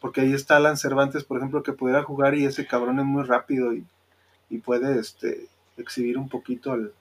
[0.00, 3.24] porque ahí está Alan Cervantes, por ejemplo, que pudiera jugar y ese cabrón es muy
[3.24, 3.86] rápido y,
[4.50, 5.48] y puede este,
[5.78, 6.92] exhibir un poquito el...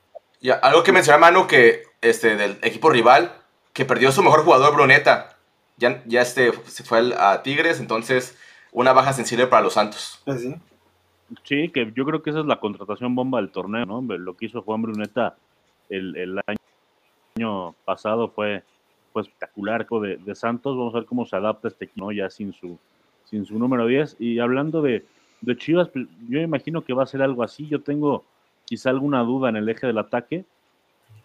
[0.43, 3.31] Ya, algo que mencionaba Manu que este, del equipo rival,
[3.71, 5.37] que perdió su mejor jugador, Bruneta,
[5.77, 8.37] ya, ya este, se fue a Tigres, entonces
[8.73, 10.21] una baja sensible para los Santos.
[10.27, 10.53] Ah, ¿Sí?
[11.45, 14.01] sí, que yo creo que esa es la contratación bomba del torneo, ¿no?
[14.01, 15.37] Lo que hizo Juan Bruneta
[15.89, 16.41] el, el
[17.37, 18.63] año pasado fue
[19.13, 20.77] pues, espectacular de, de, Santos.
[20.77, 22.77] Vamos a ver cómo se adapta este equipo ya sin su,
[23.23, 24.17] sin su número 10.
[24.19, 25.05] Y hablando de,
[25.39, 27.65] de Chivas, pues, yo imagino que va a ser algo así.
[27.67, 28.25] Yo tengo
[28.73, 30.45] quizá alguna duda en el eje del ataque.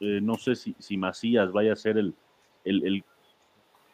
[0.01, 2.14] Eh, no sé si, si, Macías vaya a ser el,
[2.62, 3.03] el,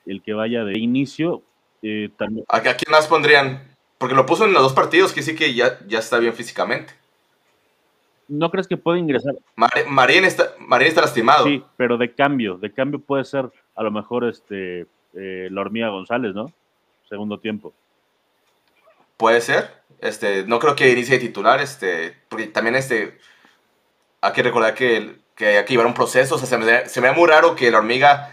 [0.07, 1.40] el, que vaya de inicio.
[1.80, 2.11] Eh,
[2.48, 3.62] ¿A, quién más pondrían?
[3.96, 6.94] Porque lo puso en los dos partidos, que sí que ya, ya está bien físicamente.
[8.26, 9.36] ¿No crees que puede ingresar?
[9.55, 11.44] Marín está, Marín está lastimado.
[11.44, 15.90] Sí, pero de cambio, de cambio puede ser a lo mejor este eh, la hormiga
[15.90, 16.52] González, ¿no?
[17.09, 17.72] Segundo tiempo.
[19.16, 19.84] Puede ser.
[20.00, 23.18] Este, no creo que inicie de titular, este, porque también este,
[24.24, 26.34] hay que recordar que, que hay que llevar un proceso.
[26.36, 28.30] O sea, se me, se me da muy raro que la hormiga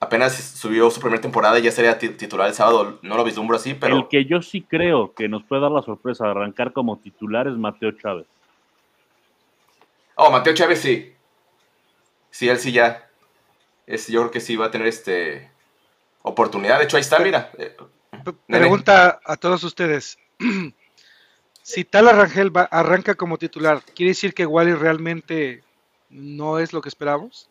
[0.00, 2.98] apenas subió su primera temporada y ya sería titular el sábado.
[3.02, 3.96] No lo vislumbro así, pero.
[3.96, 7.46] El que yo sí creo que nos puede dar la sorpresa de arrancar como titular
[7.46, 8.26] es Mateo Chávez.
[10.14, 11.12] Oh, Mateo Chávez sí.
[12.30, 13.06] Sí, él sí ya
[13.86, 15.50] yo creo que sí va a tener este
[16.22, 16.78] oportunidad.
[16.78, 17.50] De hecho, ahí está, mira.
[17.58, 17.76] Eh,
[18.46, 20.18] pregunta a todos ustedes.
[21.66, 25.64] si Tal Arrangel arranca como titular, ¿quiere decir que Wally realmente
[26.08, 27.50] no es lo que esperamos?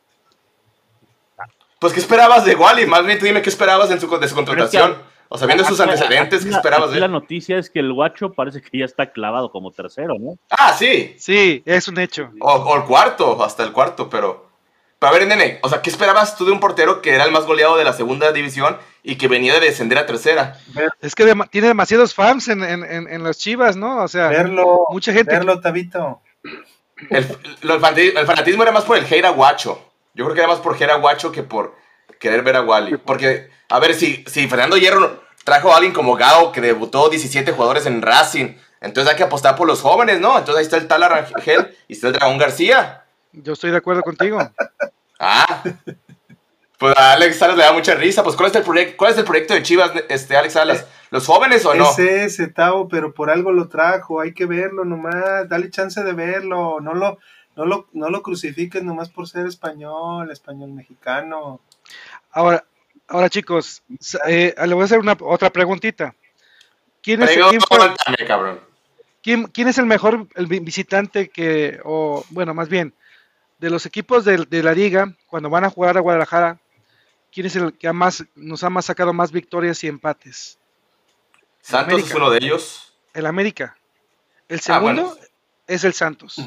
[1.80, 2.86] Pues, ¿qué esperabas de Wally?
[2.86, 4.98] Más bien, tú dime qué esperabas de su, de su contratación.
[5.28, 7.02] o sea, viendo sus antecedentes, ¿qué esperabas de él?
[7.02, 10.38] La noticia es que el guacho parece que ya está clavado como tercero, ¿no?
[10.50, 11.14] Ah, sí.
[11.20, 12.32] Sí, es un hecho.
[12.40, 14.46] o el cuarto, hasta el cuarto, pero
[15.02, 17.46] a ver, nene, o sea, ¿qué esperabas tú de un portero que era el más
[17.46, 18.78] goleado de la segunda división
[19.08, 20.60] y que venía de descender a tercera?
[21.00, 24.04] Es que tiene demasiados fans en, en, en, los Chivas, ¿no?
[24.04, 25.32] O sea, verlo, mucha gente.
[25.32, 26.22] Verlo, Tabito.
[27.12, 27.24] El,
[28.26, 29.80] fanatismo era más por el hate a Guacho.
[30.16, 31.76] Yo creo que era más por hate a Guacho que por
[32.20, 32.98] querer ver a Wally.
[32.98, 37.52] Porque, a ver, si, si Fernando Hierro trajo a alguien como Gao, que debutó 17
[37.52, 40.36] jugadores en Racing, entonces hay que apostar por los jóvenes, ¿no?
[40.36, 43.04] Entonces ahí está el tal Arangel y está el Dragón García.
[43.34, 44.40] Yo estoy de acuerdo contigo.
[45.20, 45.64] Ah.
[46.78, 48.24] Pues a Alex Salas le da mucha risa.
[48.24, 50.86] Pues, ¿cuál es el, proyecto, cuál es el proyecto de Chivas, este, Alex Salas?
[51.10, 51.90] ¿Los jóvenes o no?
[51.90, 54.20] Es ese, Tavo, pero por algo lo trajo.
[54.20, 55.48] Hay que verlo nomás.
[55.48, 56.80] Dale chance de verlo.
[56.82, 57.20] No lo,
[57.56, 61.62] no lo, no lo crucifiques nomás por ser español, español mexicano.
[62.32, 62.66] Ahora,
[63.08, 63.84] ahora chicos,
[64.28, 66.14] eh, le voy a hacer una otra preguntita.
[67.02, 67.30] ¿Quién es,
[69.22, 72.96] ¿quién, ¿quién, es el mejor el visitante que, o bueno, más bien,
[73.60, 76.60] de los equipos de, la liga, cuando van a jugar a Guadalajara,
[77.36, 80.58] ¿quién es el que más, nos ha más sacado más victorias y empates?
[81.62, 82.94] Santos es uno de ellos.
[83.14, 83.78] El América.
[84.48, 85.18] El ah, segundo
[85.68, 86.38] es el Santos.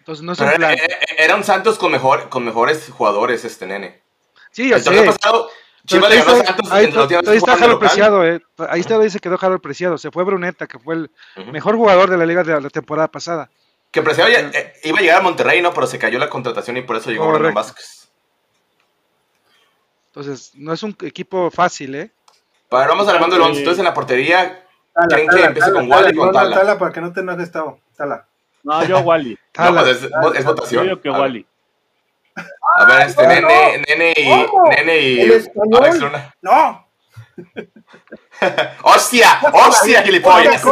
[0.00, 0.74] Entonces no es era,
[1.16, 4.02] era, un Santos con, mejor, con mejores jugadores este nene.
[4.50, 5.04] Sí, ya sé.
[5.04, 5.48] Pasado,
[5.86, 6.92] Chivas le ganó a Santos ahí,
[7.26, 8.42] ahí está Jaro Preciado, eh.
[8.68, 9.96] ahí está, ahí se quedó Jaro Preciado.
[9.96, 11.10] Se fue Bruneta, que fue el
[11.52, 13.50] mejor jugador de la liga de la temporada pasada.
[13.90, 15.72] Que Preciado eh, iba a llegar a Monterrey, ¿no?
[15.72, 17.99] Pero se cayó la contratación y por eso llegó Brandon Vázquez.
[20.20, 22.10] Entonces, no es un equipo fácil, ¿eh?
[22.68, 23.60] Para, vamos armando el once.
[23.60, 24.66] Entonces, en la portería,
[25.08, 26.56] ¿quieren que empiece con Wally o con Tala?
[26.56, 27.80] Tala, para que no te enojes, Tavo.
[27.96, 28.26] Tala.
[28.62, 29.38] No, yo Wally.
[29.52, 29.80] Tala.
[29.80, 30.02] Pues
[30.36, 30.86] es, votación.
[30.86, 31.46] Yo que Wally.
[32.76, 34.46] A ver, este, nene, nene y.
[34.68, 35.20] Nene y.
[35.22, 36.34] Alex Luna.
[36.42, 36.86] ¡No!
[38.82, 39.40] ¡Hostia!
[39.54, 40.62] ¡Hostia, gilipollas!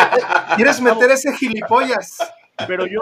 [0.54, 2.18] ¿Quieres meter ese gilipollas?
[2.68, 3.00] Pero yo.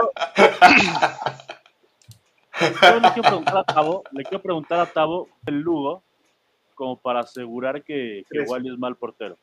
[2.60, 6.02] Yo le quiero preguntar a Tavo, le quiero preguntar a Tavo el Lugo,
[6.74, 9.38] como para asegurar que, que Wally es mal portero.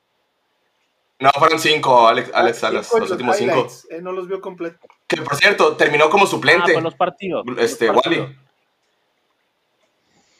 [1.20, 3.68] No, fueron cinco, Alex, ah, Alex Salas, los, últimos cinco.
[3.90, 4.90] Eh, no los vio completos.
[5.06, 6.78] Que por cierto, terminó como suplente.
[6.78, 7.46] Ah, los partidos.
[7.58, 8.38] Este, Wally.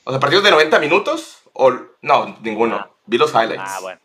[0.06, 2.78] O sea, partidos de 90 minutos o no, ninguno.
[2.78, 2.90] Ah.
[3.06, 3.64] Vi los highlights.
[3.66, 4.00] Ah, bueno.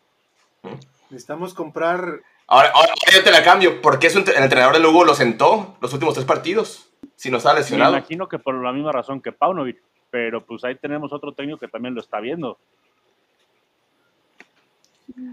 [1.09, 2.21] Necesitamos comprar.
[2.47, 3.81] Ahora, ahora, yo te la cambio.
[3.81, 6.89] ¿Por qué el entrenador de Lugo lo sentó los últimos tres partidos?
[7.15, 7.93] Si no está lesionado.
[7.93, 9.81] Me imagino que por la misma razón que Paunovic.
[10.09, 12.57] Pero pues ahí tenemos otro técnico que también lo está viendo.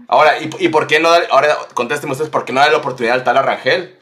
[0.07, 2.77] Ahora, ¿y, y por qué no dar, ahora contésteme ustedes, ¿por qué no da la
[2.77, 3.97] oportunidad al tal Arrangel?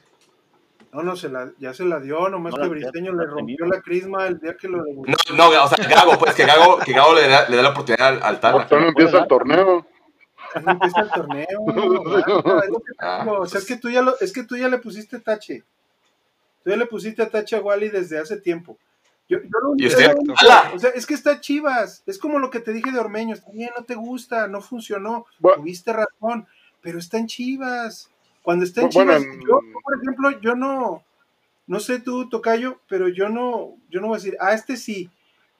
[0.93, 4.27] No, no, se la, ya se la dio, nomás que Briseño le rompió la crisma
[4.27, 5.09] el día que lo debutó.
[5.09, 7.69] No, no, o sea, Gago, pues que Gago, que Gago le, da, le da la
[7.69, 8.67] oportunidad al, tal.
[8.69, 9.87] no empieza el torneo.
[10.61, 11.47] No empieza el torneo.
[12.99, 13.25] Ah.
[13.25, 15.63] o sea, es que, tú ya lo, es que tú ya le pusiste tache.
[16.63, 18.77] Tú ya le pusiste a tache a Wally desde hace tiempo.
[19.27, 20.13] Yo, yo ¿Y usted?
[20.73, 22.03] o sea, es que está chivas.
[22.05, 23.43] Es como lo que te dije de Ormeños.
[23.43, 25.25] También no te gusta, no funcionó.
[25.55, 26.47] Tuviste razón,
[26.81, 28.09] pero está en chivas.
[28.43, 31.03] Cuando está en chivas, yo, por ejemplo, yo no,
[31.67, 35.09] no sé tú, Tocayo, pero yo no, yo no voy a decir, ah, este sí.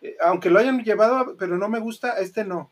[0.02, 2.70] Eh, aunque lo hayan llevado, pero no me gusta, este no.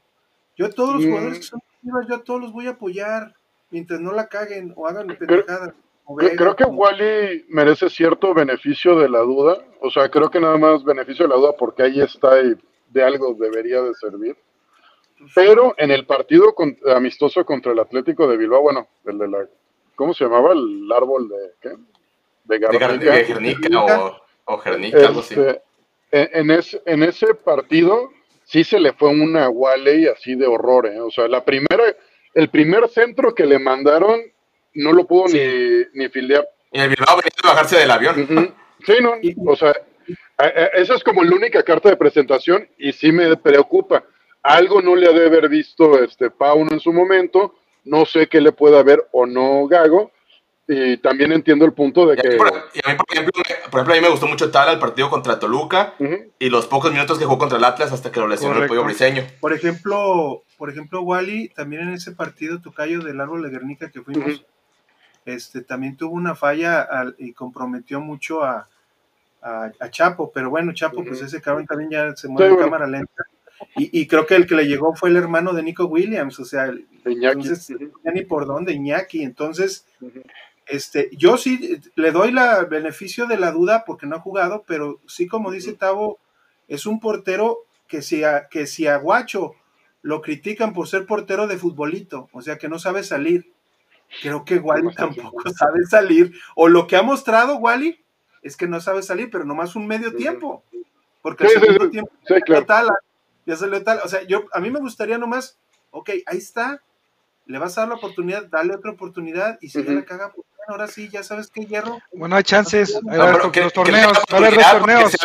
[0.57, 3.33] Yo todos los jugadores que son chivas, yo a todos los voy a apoyar
[3.71, 5.73] mientras no la caguen o hagan pendejadas.
[6.17, 9.63] Creo, que Wally merece cierto beneficio de la duda.
[9.81, 12.55] O sea, creo que nada más beneficio de la duda porque ahí está y
[12.89, 14.35] de algo debería de servir.
[15.35, 16.55] Pero en el partido
[16.95, 19.47] amistoso contra el Atlético de Bilbao, bueno, el de la,
[19.95, 20.53] ¿cómo se llamaba?
[20.53, 21.75] El árbol de, ¿qué?
[22.45, 23.99] De Garnica.
[23.99, 25.35] o, o algo así.
[25.35, 25.61] Este,
[26.11, 28.09] en, ese, en ese partido
[28.45, 30.99] sí se le fue una Wally así de horror, ¿eh?
[31.01, 31.83] O sea, la primera,
[32.33, 34.21] el primer centro que le mandaron
[34.73, 36.47] no lo pudo ni, ni fildear.
[36.71, 38.55] Y el Bilbao venía a bajarse del avión.
[38.85, 39.13] Sí, no,
[39.45, 39.73] o sea,
[40.73, 44.03] esa es como la única carta de presentación y sí me preocupa.
[44.41, 48.39] Algo no le ha de haber visto este Pauno en su momento, no sé qué
[48.39, 50.11] le pueda ver o no Gago,
[50.71, 52.37] y también entiendo el punto de que...
[52.37, 53.31] por, a mí, por, ejemplo,
[53.71, 55.95] por ejemplo, a mí me gustó mucho tal el partido contra Toluca
[56.37, 58.83] y los pocos minutos que jugó contra el Atlas hasta que lo lesionó el pollo
[58.83, 59.23] briseño.
[59.41, 64.01] Por ejemplo, por ejemplo, Wally, también en ese partido Tocayo del árbol de Guernica que
[64.01, 64.45] fuimos,
[65.33, 68.67] este, también tuvo una falla y comprometió mucho a,
[69.89, 73.23] Chapo, pero bueno, Chapo, pues ese cabrón también ya se mueve en cámara lenta.
[73.75, 76.71] Y, creo que el que le llegó fue el hermano de Nico Williams, o sea,
[77.05, 77.67] entonces,
[78.03, 79.23] ya ni por dónde, Iñaki.
[79.23, 79.85] Entonces,
[80.65, 84.99] este, yo sí le doy el beneficio de la duda porque no ha jugado, pero
[85.07, 86.19] sí, como dice Tavo,
[86.67, 89.55] es un portero que si a, que si a Guacho
[90.01, 93.51] lo critican por ser portero de futbolito, o sea, que no sabe salir
[94.21, 96.33] creo que Wally tampoco sabe salir.
[96.55, 98.03] O lo que ha mostrado Wally
[98.41, 100.63] es que no sabe salir, pero nomás un medio tiempo.
[101.21, 102.11] Porque el segundo tiempo
[103.45, 103.99] ya salió tal.
[104.03, 105.57] O sea, yo, a mí me gustaría nomás,
[105.91, 106.81] ok, ahí está,
[107.45, 110.45] le vas a dar la oportunidad, dale otra oportunidad, y si ya la caga, pues
[110.67, 111.99] ahora sí, ya sabes qué hierro.
[112.13, 115.17] Bueno, hay chances, a ver, los ver, los torneos.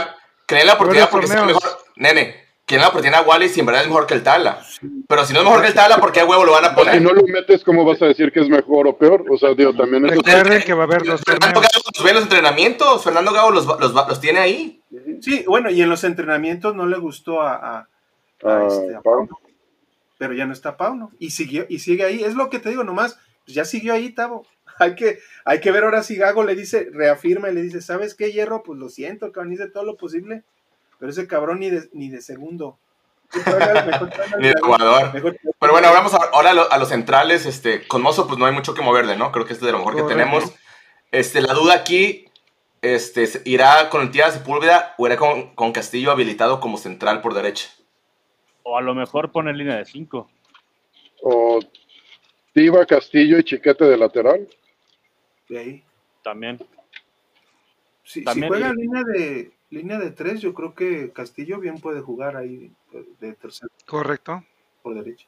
[0.47, 1.62] Creen la oportunidad porque sea mejor.
[1.97, 4.64] Nene, ¿Quién la oportunidad a Wally si en verdad es mejor que el Tala?
[5.06, 6.74] Pero si no es mejor que el Tala, ¿por qué a huevo lo van a
[6.74, 6.94] poner?
[6.94, 9.22] Si no lo metes, ¿cómo vas a decir que es mejor o peor?
[9.30, 10.64] O sea, digo, también es...
[10.64, 13.66] que va a haber los Fernando Gago los ve en los entrenamientos, Fernando Gago los,
[13.66, 14.82] los, los, tiene ahí.
[15.20, 17.88] Sí, bueno, y en los entrenamientos no le gustó a, a,
[18.44, 19.38] a, este, Pauno.
[20.16, 21.12] Pero ya no está Pauno.
[21.18, 22.24] Y, siguió, y sigue ahí.
[22.24, 24.46] Es lo que te digo, nomás, pues ya siguió ahí, Tavo.
[24.80, 28.16] Hay que, hay que ver ahora si Gago le dice, reafirma y le dice, ¿sabes
[28.16, 28.64] qué, Hierro?
[28.64, 30.42] Pues lo siento, cabrón, hice todo lo posible.
[31.05, 32.78] Pero ese cabrón ni de, ni de segundo
[34.38, 35.12] ni de jugador.
[35.12, 37.44] Pero bueno, vamos ahora a los centrales.
[37.44, 39.30] Este, con Mozo, pues no hay mucho que moverle, ¿no?
[39.30, 40.44] Creo que este es de lo mejor que tenemos.
[41.12, 42.24] Este, la duda aquí,
[42.80, 47.34] este, ¿irá con el Tía Sepúlveda o irá con, con, Castillo habilitado como central por
[47.34, 47.68] derecha?
[48.62, 50.30] O a lo mejor pone línea de 5.
[51.20, 51.61] O
[52.55, 54.48] Tiva, Castillo y Chiquete de lateral.
[55.50, 55.84] De ahí.
[56.22, 56.59] También.
[58.05, 62.00] Si, También si juega línea de, línea de tres, yo creo que Castillo bien puede
[62.00, 62.72] jugar ahí
[63.20, 63.70] de tercero.
[63.86, 64.44] Correcto.
[64.82, 65.26] Por derecha.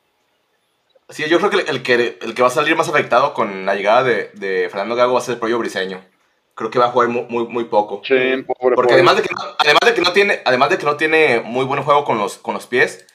[1.09, 3.75] Sí, yo creo que el, que el que va a salir más afectado con la
[3.75, 6.03] llegada de, de Fernando Gago va a ser el propio Briseño.
[6.55, 8.01] Creo que va a jugar muy, muy, poco.
[8.03, 8.45] Sí,
[8.75, 11.41] Porque además de, que no, además de que no tiene, además de que no tiene
[11.41, 13.07] muy buen juego con los, con los pies,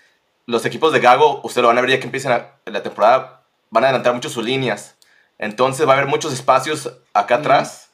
[0.45, 3.83] los equipos de Gago, usted lo van a ver ya que empiecen la, temporada, van
[3.83, 4.95] a adelantar mucho sus líneas.
[5.39, 7.89] Entonces va a haber muchos espacios acá atrás.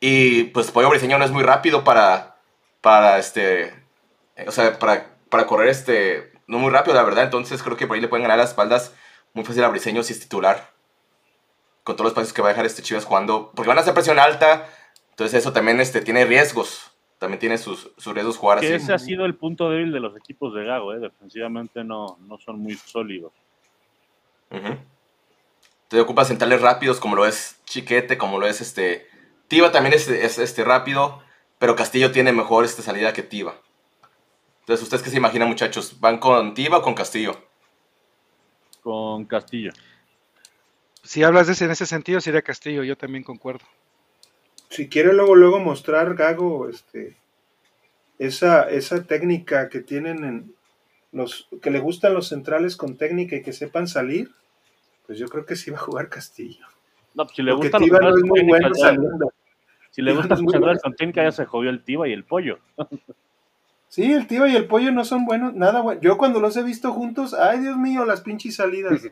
[0.00, 2.36] Y pues Pollo Briseño no es muy rápido para,
[2.80, 3.74] para este,
[4.46, 7.24] o sea, para para correr este, no muy rápido, la verdad.
[7.24, 8.94] Entonces creo que por ahí le pueden ganar las espaldas
[9.32, 10.72] muy fácil a Briseño si es titular.
[11.84, 13.52] Con todos los espacios que va a dejar este Chivas jugando.
[13.54, 14.68] Porque van a hacer presión alta.
[15.10, 16.90] Entonces eso también este, tiene riesgos.
[17.18, 20.16] también tiene sus, sus riesgos jugar que ese ha sido el punto débil de los
[20.16, 20.98] equipos de Gago, ¿eh?
[20.98, 23.32] defensivamente no, no son muy sólidos.
[25.88, 29.06] Te ocupa centrales rápidos como lo es Chiquete, como lo es este...
[29.48, 31.22] Tiva también es, este rápido,
[31.60, 33.54] pero Castillo tiene mejor este salida que Tiva.
[34.62, 36.00] Entonces, ¿ustedes qué se imaginan, muchachos?
[36.00, 37.40] ¿Van con Tiva o con Castillo?
[38.82, 39.70] Con Castillo.
[41.04, 43.64] Si hablas de ese, en ese sentido, sería Castillo, yo también concuerdo
[44.70, 47.16] si quiere luego luego mostrar Gago este
[48.18, 50.54] esa, esa técnica que tienen en
[51.12, 54.30] los que le gustan los centrales con técnica y que sepan salir,
[55.06, 56.66] pues yo creo que sí va a jugar Castillo.
[57.14, 58.68] No, pues si le gustan los centrales con técnica,
[59.90, 62.58] si le gustan los centrales con técnica ya se jodió el Tiba y el Pollo.
[63.92, 66.00] Sí, el Tiba y el Pollo no son buenos, nada bueno.
[66.00, 69.08] Yo cuando los he visto juntos, ay Dios mío, las pinches salidas.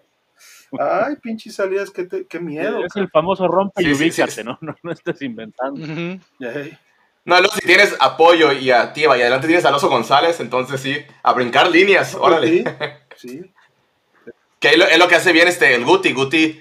[0.78, 2.84] Ay, pinches salidas, qué, qué miedo.
[2.84, 4.56] Es el famoso rompe y ubícate, ¿no?
[4.60, 4.76] ¿no?
[4.84, 5.80] No estés inventando.
[7.24, 10.80] No, luego si tienes apoyo y a Tiva y adelante tienes a Alonso González, entonces
[10.80, 12.64] sí, a brincar líneas, órale.
[13.16, 13.42] Sí.
[14.60, 16.12] que es lo, que hace bien este, el Guti.
[16.12, 16.60] Guti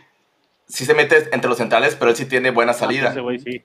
[0.68, 3.12] sí se mete entre los centrales, pero él sí tiene buena ah, salida.
[3.12, 3.64] ese güey sí.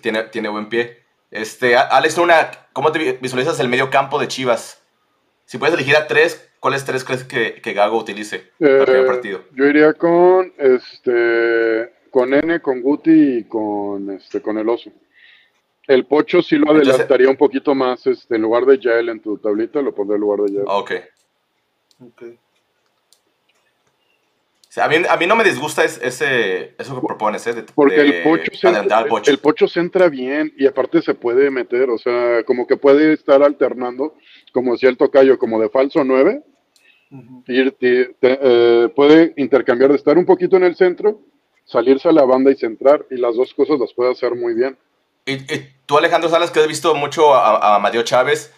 [0.00, 1.02] Tiene, tiene buen pie.
[1.30, 4.82] Este, Alex Luna, ¿cómo te visualizas el medio campo de Chivas?
[5.44, 9.06] Si puedes elegir a tres, ¿Cuáles tres crees que, Gago utilice para el primer eh,
[9.06, 9.44] partido?
[9.54, 14.90] Yo iría con este con N, con Guti y con este con el oso.
[15.86, 19.38] El pocho sí lo adelantaría un poquito más, este, en lugar de Yael en tu
[19.38, 20.66] tablita, lo pondré en lugar de Yael.
[20.68, 20.92] Ok.
[22.12, 22.38] okay.
[24.76, 27.64] A, mí, a mí no me disgusta ese, eso que propones, ¿eh?
[27.74, 31.90] Porque el, pocho se entra, el pocho se entra bien y aparte se puede meter,
[31.90, 34.14] o sea, como que puede estar alternando,
[34.52, 36.42] como decía el tocayo, como de falso 9,
[37.48, 41.20] eh, puede intercambiar de estar un poquito en el centro,
[41.64, 44.78] salirse a la banda y centrar, y las dos cosas las puede hacer muy bien.
[45.26, 45.38] Y,
[45.86, 48.52] tú, Alejandro Salas, que has visto mucho a, a Chávez,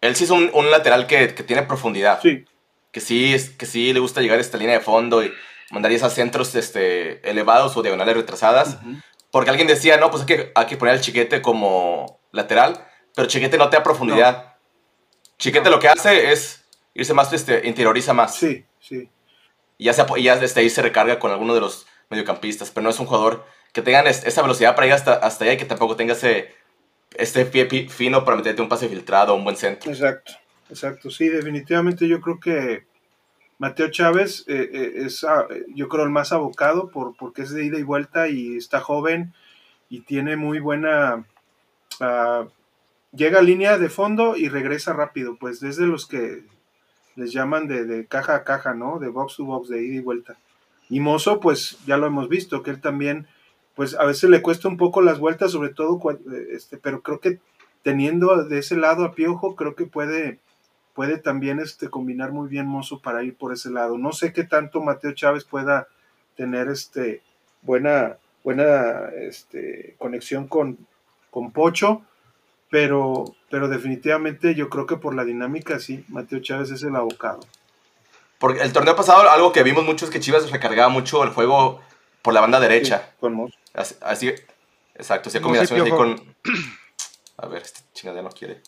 [0.00, 2.20] él sí es un, lateral que, tiene profundidad.
[2.22, 2.44] Sí.
[2.92, 5.32] Que sí, es, que sí le gusta llegar a esta línea de fondo y
[5.74, 8.78] mandaría esos centros este, elevados o diagonales retrasadas.
[9.30, 13.26] Porque alguien decía, no, pues hay que, hay que poner al chiquete como lateral, pero
[13.26, 14.54] chiquete no te da profundidad.
[15.38, 16.64] Chiquete lo que hace es
[16.94, 18.36] irse más, este, interioriza más.
[18.36, 19.10] Sí, sí.
[19.76, 22.90] Y ya, se, ya desde ahí se recarga con alguno de los mediocampistas, pero no
[22.90, 25.96] es un jugador que tenga esa velocidad para ir hasta, hasta allá y que tampoco
[25.96, 26.54] tenga ese
[27.16, 29.90] este pie fino para meterte un pase filtrado, un buen centro.
[29.90, 30.32] Exacto,
[30.70, 31.10] exacto.
[31.10, 32.86] Sí, definitivamente yo creo que
[33.64, 37.64] Mateo Chávez eh, eh, es, ah, yo creo, el más abocado por, porque es de
[37.64, 39.32] ida y vuelta y está joven
[39.88, 41.24] y tiene muy buena...
[41.98, 42.44] Ah,
[43.12, 46.44] llega a línea de fondo y regresa rápido, pues desde los que
[47.16, 48.98] les llaman de, caja a caja, ¿no?
[48.98, 50.36] De box to box, de ida y vuelta.
[50.90, 53.26] Y Mozo, pues ya lo hemos visto, que él también,
[53.74, 55.98] pues a veces le cuesta un poco las vueltas, sobre todo,
[56.50, 57.38] este, pero creo que
[57.82, 60.38] teniendo de ese lado a Piojo, creo que puede,
[60.94, 63.98] puede también este, combinar muy bien Mozo para ir por ese lado.
[63.98, 65.88] No sé qué tanto Mateo Chávez pueda
[66.36, 67.22] tener este,
[67.62, 70.78] buena, buena este, conexión con,
[71.30, 72.02] con Pocho,
[72.70, 77.40] pero, pero definitivamente yo creo que por la dinámica sí, Mateo Chávez es el abocado.
[78.38, 81.80] Porque el torneo pasado algo que vimos mucho es que Chivas recargaba mucho el juego
[82.22, 83.12] por la banda derecha.
[83.20, 84.32] con Así,
[84.94, 86.36] exacto, hacía combinaciones ahí con...
[87.36, 88.60] A ver, este chingada no quiere.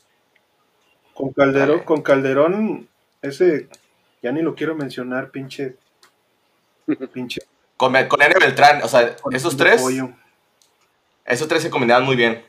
[1.17, 2.89] Con Calderón, con Calderón,
[3.23, 3.69] ese
[4.23, 5.77] ya ni lo quiero mencionar, pinche.
[7.13, 7.41] pinche.
[7.77, 8.35] Con, con N.
[8.39, 9.83] Beltrán, o sea, esos tres.
[11.25, 12.45] Esos tres se combinaban muy bien.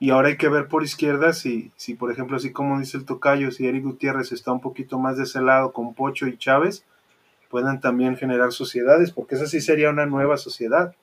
[0.00, 3.04] Y ahora hay que ver por izquierda si, si, por ejemplo, así como dice el
[3.04, 6.84] tocayo, si Eric Gutiérrez está un poquito más de ese lado con Pocho y Chávez,
[7.48, 10.94] puedan también generar sociedades, porque esa sí sería una nueva sociedad.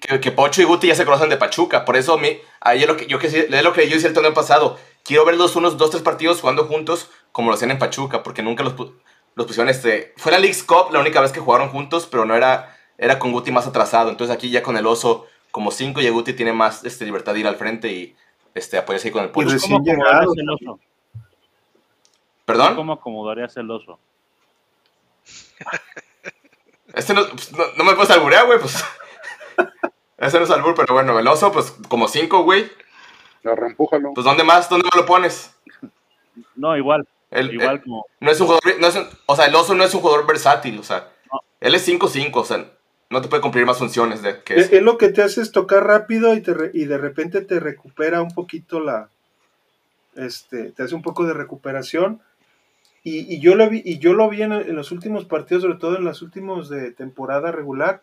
[0.00, 2.96] Que, Pocho y Guti ya se conocen de Pachuca, por eso mi, ahí es lo
[2.96, 4.78] que yo, que, es lo que yo hice el torneo pasado.
[5.06, 8.64] Quiero verlos unos dos, tres partidos jugando juntos como lo hacían en Pachuca, porque nunca
[8.64, 8.74] los,
[9.34, 10.14] los pusieron este...
[10.16, 13.30] Fue la League's Cup la única vez que jugaron juntos, pero no era, era con
[13.32, 14.10] Guti más atrasado.
[14.10, 17.40] Entonces aquí ya con el oso como 5 y Guti tiene más este, libertad de
[17.40, 18.16] ir al frente y
[18.54, 19.56] este, apoyarse ahí con el pulso.
[19.60, 20.80] ¿Cómo acomodarías el oso?
[22.44, 22.76] ¿Perdón?
[22.76, 23.98] ¿Cómo acomodarías el oso?
[26.94, 28.82] Este no, pues, no, me puedes alburear, güey, pues.
[30.16, 32.70] Ese no es albur, pero bueno, el oso, pues como 5, güey.
[33.44, 34.14] Arrempújalo.
[34.14, 34.68] Pues ¿dónde más?
[34.68, 35.54] ¿Dónde me lo pones?
[36.54, 37.06] No, igual.
[37.32, 38.06] igual como...
[38.20, 40.78] No es un jugador, no es o sea, el oso no es un jugador versátil,
[40.78, 41.08] o sea,
[41.60, 42.64] él es 5-5, o sea,
[43.10, 45.52] no te puede cumplir más funciones de que es, es lo que te hace es
[45.52, 49.08] tocar rápido y, te y de repente te recupera un poquito la
[50.16, 52.20] este te hace un poco de recuperación
[53.04, 55.96] y, y yo lo vi y yo lo vi en, los últimos partidos sobre todo
[55.96, 58.02] en los últimos de temporada regular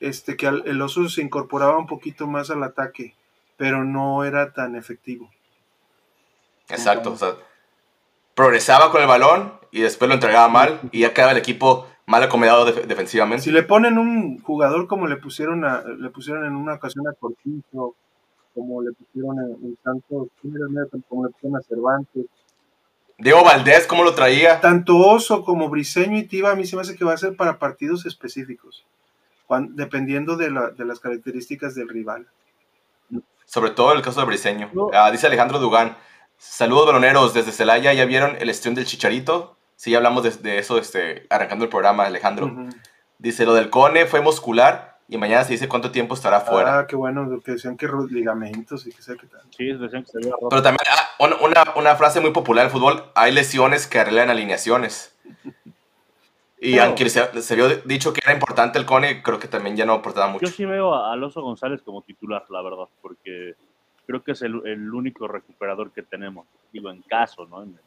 [0.00, 3.14] este que el oso se incorporaba un poquito más al ataque
[3.56, 5.30] pero no era tan efectivo.
[6.68, 7.34] Exacto, o sea,
[8.34, 12.22] progresaba con el balón y después lo entregaba mal y ya quedaba el equipo mal
[12.22, 13.44] acomodado defensivamente.
[13.44, 17.12] Si le ponen un jugador como le pusieron a, le pusieron en una ocasión a
[17.12, 17.94] Cortizo,
[18.54, 20.28] como le pusieron en, Santos,
[21.08, 22.26] como le pusieron a Cervantes.
[23.18, 24.60] Diego Valdés, ¿cómo lo traía?
[24.60, 27.36] Tanto Oso como Briseño y Tiva, a mí se me hace que va a ser
[27.36, 28.84] para partidos específicos,
[29.70, 32.26] dependiendo de, de las características del rival.
[33.54, 34.68] Sobre todo en el caso de Briseño.
[34.92, 35.96] Ah, dice Alejandro Dugán.
[36.38, 37.92] Saludos baloneros desde Celaya.
[37.92, 39.56] ¿Ya vieron el estión del Chicharito?
[39.76, 42.50] Sí, ya hablamos de, eso este, arrancando el programa, Alejandro.
[43.18, 46.80] Dice, lo del Cone fue muscular y mañana se dice cuánto tiempo estará fuera.
[46.80, 49.42] Ah, qué bueno, que decían que ligamentos y que sé qué tal.
[49.56, 50.48] Sí, decían que se había roto.
[50.48, 54.30] Pero también, ah, una, una, frase muy popular en el fútbol, hay lesiones que arreglan
[54.30, 55.14] alineaciones.
[56.64, 59.84] Y aunque se, se vio dicho que era importante el Cone, creo que también ya
[59.84, 60.46] no aportaba mucho.
[60.46, 63.54] Yo sí veo a Alonso González como titular, la verdad, porque
[64.06, 64.54] creo que es el,
[64.94, 66.46] único recuperador que tenemos.
[66.72, 67.62] Digo, en caso, ¿no?
[67.62, 67.78] En el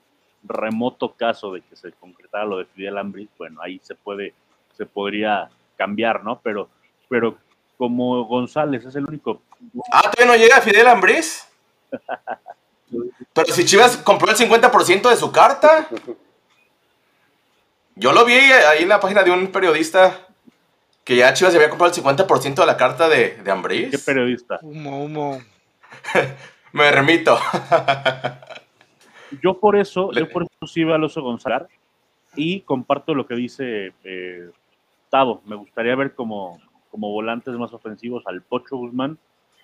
[0.43, 4.36] remoto caso de que se concretara lo de Fidel Ambris, bueno, ahí se puede,
[4.78, 6.39] se podría cambiar, ¿no?
[6.43, 6.69] Pero,
[7.09, 7.36] pero
[7.80, 9.41] como González es el único.
[9.91, 11.47] Ah, todavía no llega Fidel Ambris.
[13.34, 15.89] Pero si Chivas compró el 50% de su carta.
[17.98, 20.28] Yo lo vi ahí en la página de un periodista
[21.04, 23.89] que ya Chivas había comprado el 50% de la carta de, de Ambris.
[23.89, 24.60] ¿Qué periodista?
[24.62, 25.41] Humo, humo.
[26.74, 27.39] Me remito.
[29.41, 31.70] yo por eso, yo por eso sí veo a Loso González
[32.36, 34.50] y comparto lo que dice eh,
[35.10, 35.41] Tavo.
[35.45, 39.18] Me gustaría ver como, como volantes más ofensivos al Pocho Guzmán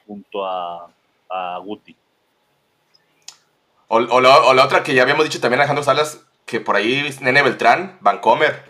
[0.08, 0.90] junto a,
[1.30, 1.96] a Guti.
[3.90, 7.98] O, la, otra que ya habíamos dicho también Alejandro Salas, que por ahí Nene Beltrán,
[8.02, 8.64] Vancomer.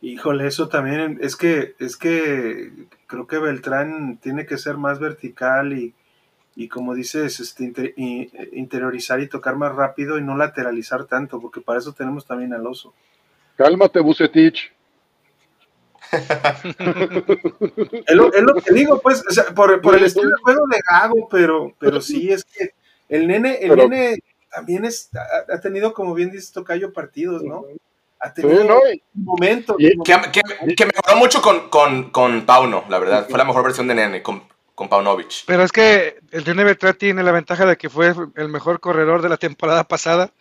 [0.00, 2.70] Híjole, eso también es que es que
[3.06, 5.94] creo que Beltrán tiene que ser más vertical y,
[6.54, 7.94] y como dices, este,
[8.52, 12.66] interiorizar y tocar más rápido y no lateralizar tanto, porque para eso tenemos también al
[12.66, 12.94] oso.
[13.56, 14.72] Cálmate, Bucetich.
[18.06, 19.22] es, lo, que digo, pues,
[19.54, 22.70] por, el estilo de juego de Gago, pero, pero sí, es que
[23.08, 24.18] el nene, el nene
[24.56, 25.10] también es,
[25.52, 27.66] ha, tenido, como bien dice Tocayo, partidos, ¿no?
[28.18, 29.76] Ha tenido un momento.
[29.76, 29.94] Que,
[30.74, 33.26] que, mejoró mucho con, con, con Pauno, la verdad.
[33.28, 34.22] Fue la mejor versión de nene.
[34.22, 34.44] Con,
[34.74, 35.44] con Paunovic.
[35.46, 39.28] Pero es que el TNB tiene la ventaja de que fue el mejor corredor de
[39.28, 40.32] la temporada pasada.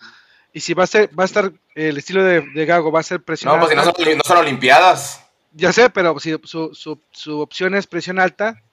[0.53, 3.21] Y si va a ser, va a estar el estilo de, Gago, va a ser
[3.21, 3.57] presionado.
[3.57, 5.25] No, pues si no son, Olimpiadas.
[5.51, 6.71] Ya sé, pero si su,
[7.11, 8.63] su, opción es presión alta,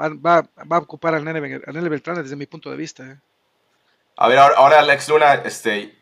[0.00, 1.40] va, va, a ocupar al Nene,
[1.88, 3.04] Beltrán desde mi punto de vista.
[3.04, 3.18] ¿eh?
[4.16, 5.94] A ver, ahora, Alex Luna, este,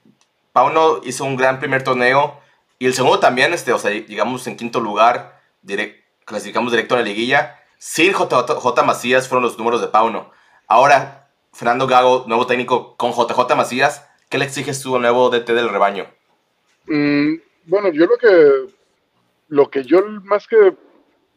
[0.52, 2.40] Pauno hizo un gran primer torneo
[2.78, 5.40] y el segundo también, este, o sea, llegamos en quinto lugar,
[6.24, 10.30] clasificamos directo a la liguilla sin JJ Macías fueron los números de Pauno.
[10.66, 15.68] Ahora, Fernando Gago, nuevo técnico con JJ Macías, ¿qué le exige su nuevo DT del
[15.68, 16.06] rebaño?
[16.86, 17.34] Mm,
[17.66, 18.74] bueno, yo lo que
[19.48, 20.74] lo que yo más que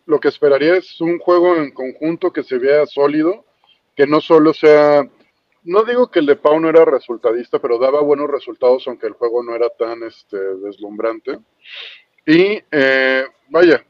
[0.05, 3.43] lo que esperaría es un juego en conjunto que se vea sólido,
[3.97, 5.05] que no solo sea,
[5.67, 9.43] no digo que el de Pauno era resultadista, pero daba buenos resultados aunque el juego
[9.43, 11.39] no era tan este, deslumbrante.
[12.25, 13.85] Y eh, vaya,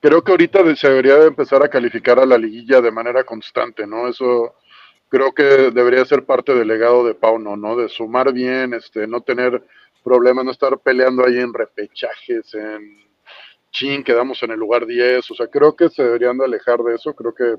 [0.00, 3.86] creo que ahorita se debería de empezar a calificar a la liguilla de manera constante,
[3.86, 4.08] ¿no?
[4.08, 4.56] Eso
[5.08, 7.76] creo que debería ser parte del legado de Pauno, ¿no?
[7.76, 9.62] De sumar bien, este, no tener
[10.02, 13.08] problemas, no estar peleando ahí en repechajes, en
[13.70, 16.96] chin, quedamos en el lugar 10, o sea, creo que se deberían de alejar de
[16.96, 17.54] eso, creo que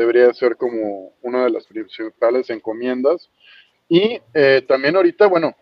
[0.00, 3.30] debería ser como una de las principales encomiendas.
[3.88, 5.54] Y eh, también ahorita, bueno,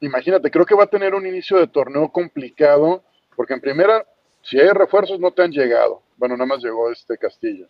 [0.00, 3.02] imagínate, creo que va a tener un inicio de torneo complicado,
[3.34, 4.04] porque en primera
[4.46, 6.02] si hay refuerzos, no te han llegado.
[6.16, 7.66] Bueno, nada más llegó este Castillo.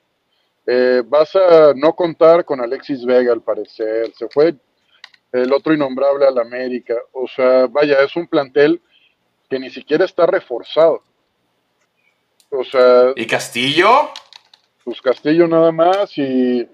[0.67, 4.12] Eh, vas a no contar con Alexis Vega, al parecer.
[4.14, 4.55] Se fue
[5.33, 6.95] el otro innombrable al América.
[7.12, 8.83] O sea, vaya, es un plantel
[9.49, 11.03] que ni siquiera está reforzado.
[12.51, 13.12] O sea.
[13.17, 14.11] ¿Y Castillo?
[14.87, 16.64] Pues Castillo nada más y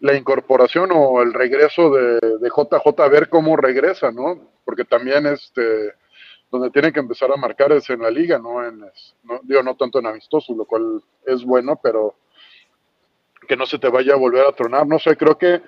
[0.00, 4.52] la incorporación o el regreso de, de JJ a ver cómo regresa, ¿no?
[4.64, 5.92] Porque también este
[6.50, 9.76] donde tienen que empezar a marcar es en la liga, no en, no, digo, no
[9.76, 12.16] tanto en amistoso, lo cual es bueno, pero
[13.46, 14.86] que no se te vaya a volver a tronar.
[14.86, 15.60] No sé, creo que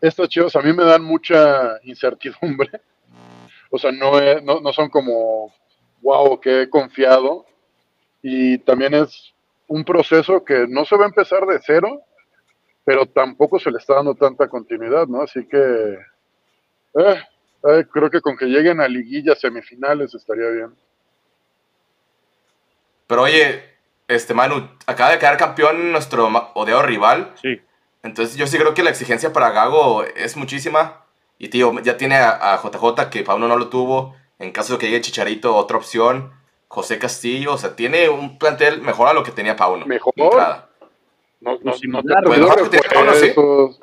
[0.00, 2.70] estas chivas a mí me dan mucha incertidumbre.
[3.70, 5.54] O sea, no, no, no son como,
[6.00, 7.44] wow, he confiado.
[8.22, 9.31] Y también es
[9.72, 12.02] un proceso que no se va a empezar de cero,
[12.84, 15.22] pero tampoco se le está dando tanta continuidad, ¿no?
[15.22, 15.98] Así que,
[16.94, 20.74] eh, creo que con que lleguen a liguillas semifinales estaría bien.
[23.06, 23.62] Pero oye,
[24.08, 27.32] este Manu, acaba de quedar campeón nuestro odiado rival.
[27.40, 27.60] Sí.
[28.02, 31.04] Entonces yo sí creo que la exigencia para Gago es muchísima.
[31.38, 34.14] Y tío, ya tiene a, JJ que Pauno no lo tuvo.
[34.38, 36.32] En caso de que llegue Chicharito, otra opción.
[36.72, 39.84] José Castillo, o sea, tiene un plantel mejor a lo que tenía Pauno.
[39.84, 40.14] Mejor.
[40.16, 40.38] No,
[41.38, 43.76] no, no, no te puedo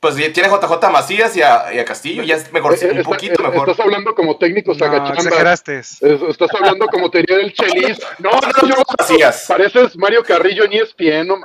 [0.00, 3.44] pues, pues tiene JJ Macías y a, y a Castillo, ya es mejor, un poquito
[3.44, 3.70] mejor.
[3.70, 5.78] Estás hablando como técnico no, exageraste.
[5.78, 8.00] Estás hablando como teoría del Chelis.
[8.18, 9.44] No, no, no, Macías.
[9.46, 11.36] Pareces Mario Carrillo en ESPN, no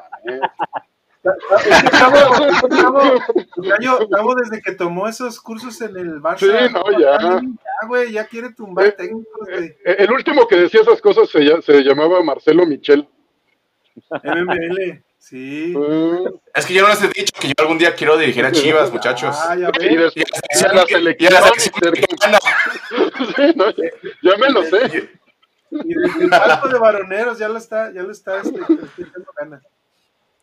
[4.03, 6.39] Estamos desde que tomó esos cursos en el Barça.
[6.39, 7.17] Sí, no, ya.
[7.19, 9.49] Ya, güey, ya quiere tumbar eh, técnicos.
[9.49, 13.07] Eh, el último que decía esas cosas se, se llamaba Marcelo Michel.
[14.23, 15.03] MML.
[15.17, 15.73] Sí.
[16.53, 18.91] Es que yo no les he dicho que yo algún día quiero dirigir a Chivas,
[18.91, 19.35] muchachos.
[19.39, 20.13] Ah, ya ves.
[20.15, 20.23] Y, y,
[20.59, 21.31] la selección
[23.35, 23.89] sí, no, ya,
[24.21, 25.09] ya, me lo sé.
[25.71, 28.59] Y desde el palco de varoneros ya lo está, ya lo está este,
[29.39, 29.63] ganas.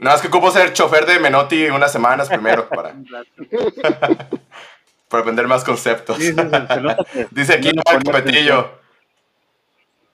[0.03, 2.93] No, es que ocupo ser chofer de Menotti unas semanas primero para,
[5.09, 6.19] para aprender más conceptos.
[7.31, 8.83] Dice aquí Marco Petillo.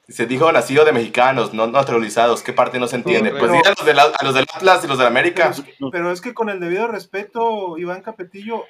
[0.06, 2.42] Se dijo nacido de mexicanos, no naturalizados.
[2.42, 3.30] ¿Qué parte no se entiende?
[3.30, 5.52] pues a los, del, a los del Atlas y los del América.
[5.90, 8.64] Pero es, que con el debido respeto, Iván Capetillo,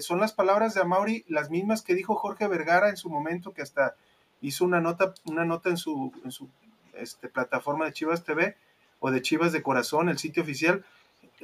[0.00, 3.62] son las palabras de Amauri las mismas que dijo Jorge Vergara en su momento, que
[3.62, 3.94] hasta
[4.40, 6.48] hizo una nota, una nota en su, en su
[6.94, 8.56] este, plataforma de Chivas TV
[9.00, 10.84] o de Chivas de Corazón, el sitio oficial,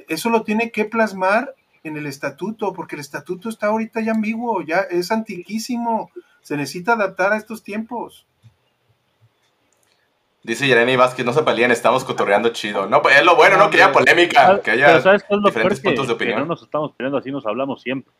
[0.07, 1.53] eso lo tiene que plasmar
[1.83, 6.93] en el estatuto, porque el estatuto está ahorita ya ambiguo, ya es antiquísimo, se necesita
[6.93, 8.25] adaptar a estos tiempos.
[10.43, 12.87] Dice Yereni Vázquez, no se pelían, estamos cotorreando chido.
[12.87, 15.01] No, pues es lo bueno, no, que haya polémica, que haya
[15.43, 16.39] diferentes puntos de opinión.
[16.39, 18.13] no nos estamos peleando así, nos hablamos siempre.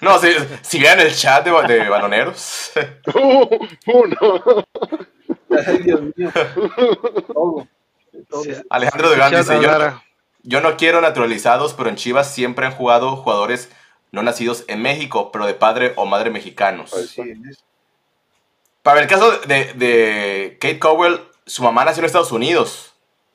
[0.00, 0.28] No, si,
[0.62, 2.72] si vean el chat de, de baloneros.
[3.14, 4.64] Uh, uh, no.
[8.70, 9.60] Alejandro de Gán dice,
[10.42, 13.70] yo, no quiero naturalizados, pero en Chivas siempre han jugado jugadores
[14.12, 16.92] no nacidos en México, pero de padre o madre mexicanos.
[18.82, 22.94] Para el caso de, Kate Cowell, su mamá nació en Estados Unidos.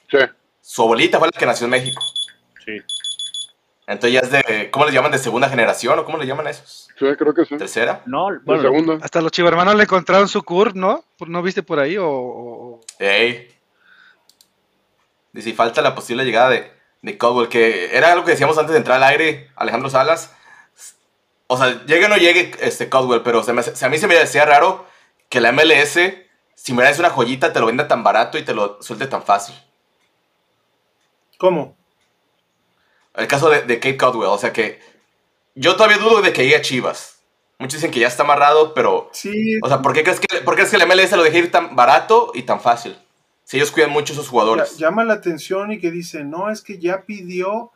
[0.09, 0.17] Sí.
[0.61, 2.01] Su abuelita fue la que nació en México.
[2.65, 2.81] Sí.
[3.87, 5.11] Entonces ya es de, ¿cómo le llaman?
[5.11, 6.87] ¿De segunda generación o cómo le llaman a esos?
[6.97, 7.55] Sí, creo que sí.
[7.55, 8.01] ¿Tercera?
[8.05, 8.97] No, bueno, segunda.
[9.01, 11.03] Hasta los chivermanos le encontraron su cur, ¿no?
[11.27, 12.81] ¿No viste por ahí o...?
[12.97, 13.47] Ey.
[15.33, 16.71] Dice, falta la posible llegada de,
[17.01, 20.33] de Caldwell, que era algo que decíamos antes de entrar al aire, Alejandro Salas.
[21.47, 24.45] O sea, llegue o no llegue este Caldwell, pero se a mí se me decía
[24.45, 24.87] raro
[25.29, 25.99] que la MLS,
[26.55, 29.21] si me das una joyita, te lo venda tan barato y te lo suelte tan
[29.21, 29.55] fácil.
[31.37, 31.77] ¿Cómo?
[33.17, 34.79] El caso de, de Kate Caldwell, o sea que
[35.55, 37.15] yo todavía dudo de que llegue a Chivas.
[37.57, 39.09] Muchos dicen que ya está amarrado, pero.
[39.13, 39.57] Sí.
[39.63, 41.51] O sea, ¿por qué crees que, por qué crees que la MLS lo deja ir
[41.51, 42.97] tan barato y tan fácil?
[43.45, 44.77] Si ellos cuidan mucho a sus jugadores.
[44.77, 47.71] llama la atención y que dice: No, es que ya pidió.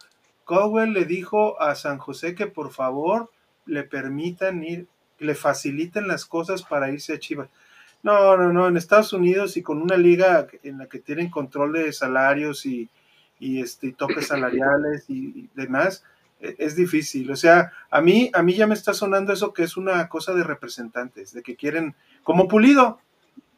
[0.46, 3.30] Caldwell le dijo a San José que por favor
[3.66, 4.88] le permitan ir,
[5.20, 7.48] le faciliten las cosas para irse a Chivas.
[8.02, 8.68] No, no, no.
[8.68, 12.90] En Estados Unidos y con una liga en la que tienen control de salarios y,
[13.40, 16.04] y este, topes salariales y demás
[16.40, 17.32] e-, es difícil.
[17.32, 20.34] O sea, a mí, a mí ya me está sonando eso que es una cosa
[20.34, 23.00] de representantes, de que quieren, como Pulido,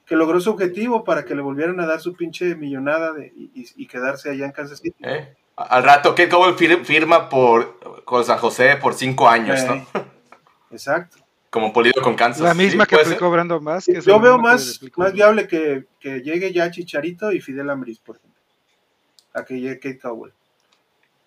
[0.06, 3.88] que logró su objetivo para que le volvieran a dar su pinche millonada de, y,
[3.88, 4.96] quedarse allá en Kansas City.
[5.02, 9.86] Eh, al rato, que Cowell firma por, con San José por cinco años, ¿no?
[10.72, 11.18] Exacto.
[11.50, 12.44] Como Pulido con Kansas.
[12.44, 13.86] La misma que estoy cobrando más.
[13.86, 18.16] Que Yo veo más, más viable que, que, llegue ya Chicharito y Fidel Ambris, por
[18.16, 18.31] ejemplo,
[19.34, 20.34] a que llegue Kate Cowell.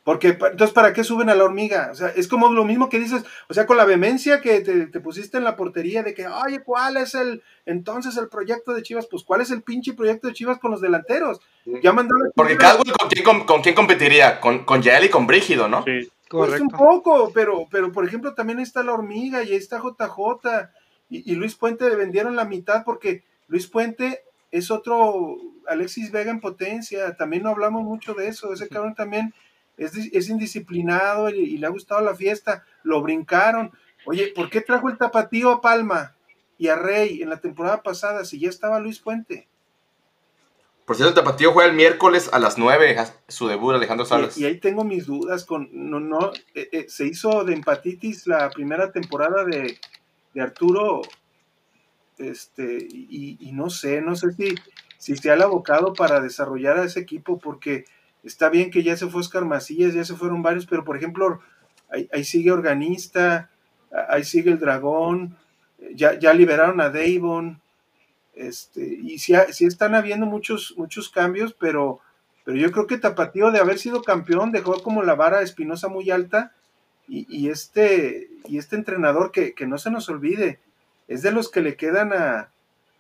[0.05, 1.89] Porque entonces, ¿para qué suben a la hormiga?
[1.91, 5.01] O sea, es como lo mismo que dices, o sea, con la vehemencia que te,
[5.01, 9.07] pusiste en la portería de que, oye, ¿cuál es el, entonces el proyecto de Chivas?
[9.11, 11.41] Pues, ¿cuál es el pinche proyecto de Chivas con los delanteros?
[11.83, 11.95] Ya
[12.35, 14.41] Porque Caldwell, ¿con quién, con, quién competiría?
[14.41, 15.83] Con, con Yael y con Brígido, ¿no?
[15.85, 19.81] Sí, pues un poco, pero, pero por ejemplo, también está la hormiga y ahí está
[19.81, 20.71] JJ
[21.09, 24.25] y, y Luis Puente le vendieron la mitad porque Luis Puente
[24.55, 25.37] es otro
[25.67, 29.35] Alexis Vega en potencia, también no hablamos mucho de eso, ese cabrón también
[29.77, 33.73] es, indisciplinado y, le ha gustado la fiesta, lo brincaron.
[34.07, 36.15] Oye, ¿por qué trajo el tapatío a Palma
[36.57, 39.49] y a Rey en la temporada pasada si ya estaba Luis Puente?
[40.85, 44.39] Por cierto, el tapatío juega el miércoles a las 9, su debut, Alejandro Salas.
[44.39, 48.51] Y, ahí tengo mis dudas con, no, no, eh, eh, se hizo de empatitis la
[48.51, 49.79] primera temporada de,
[50.41, 51.03] Arturo,
[52.19, 54.55] este, y, y, no sé, no sé si,
[54.99, 57.85] si se ha abocado para desarrollar a ese equipo, porque
[58.25, 61.41] Está bien que ya se fue Oscar Macías, ya se fueron varios, pero por ejemplo,
[62.11, 63.51] ahí, sigue Organista,
[64.09, 65.37] ahí sigue el Dragón,
[65.95, 67.61] ya, ya liberaron a Davon,
[68.35, 72.01] este, y sí, están habiendo muchos, muchos cambios, pero
[72.45, 76.11] Pero yo creo que Tapatío, de haber sido campeón, dejó como la vara espinosa muy
[76.11, 76.53] alta.
[77.07, 80.59] Y, este, y este entrenador, que, no se nos olvide,
[81.09, 82.51] es de los que le quedan a,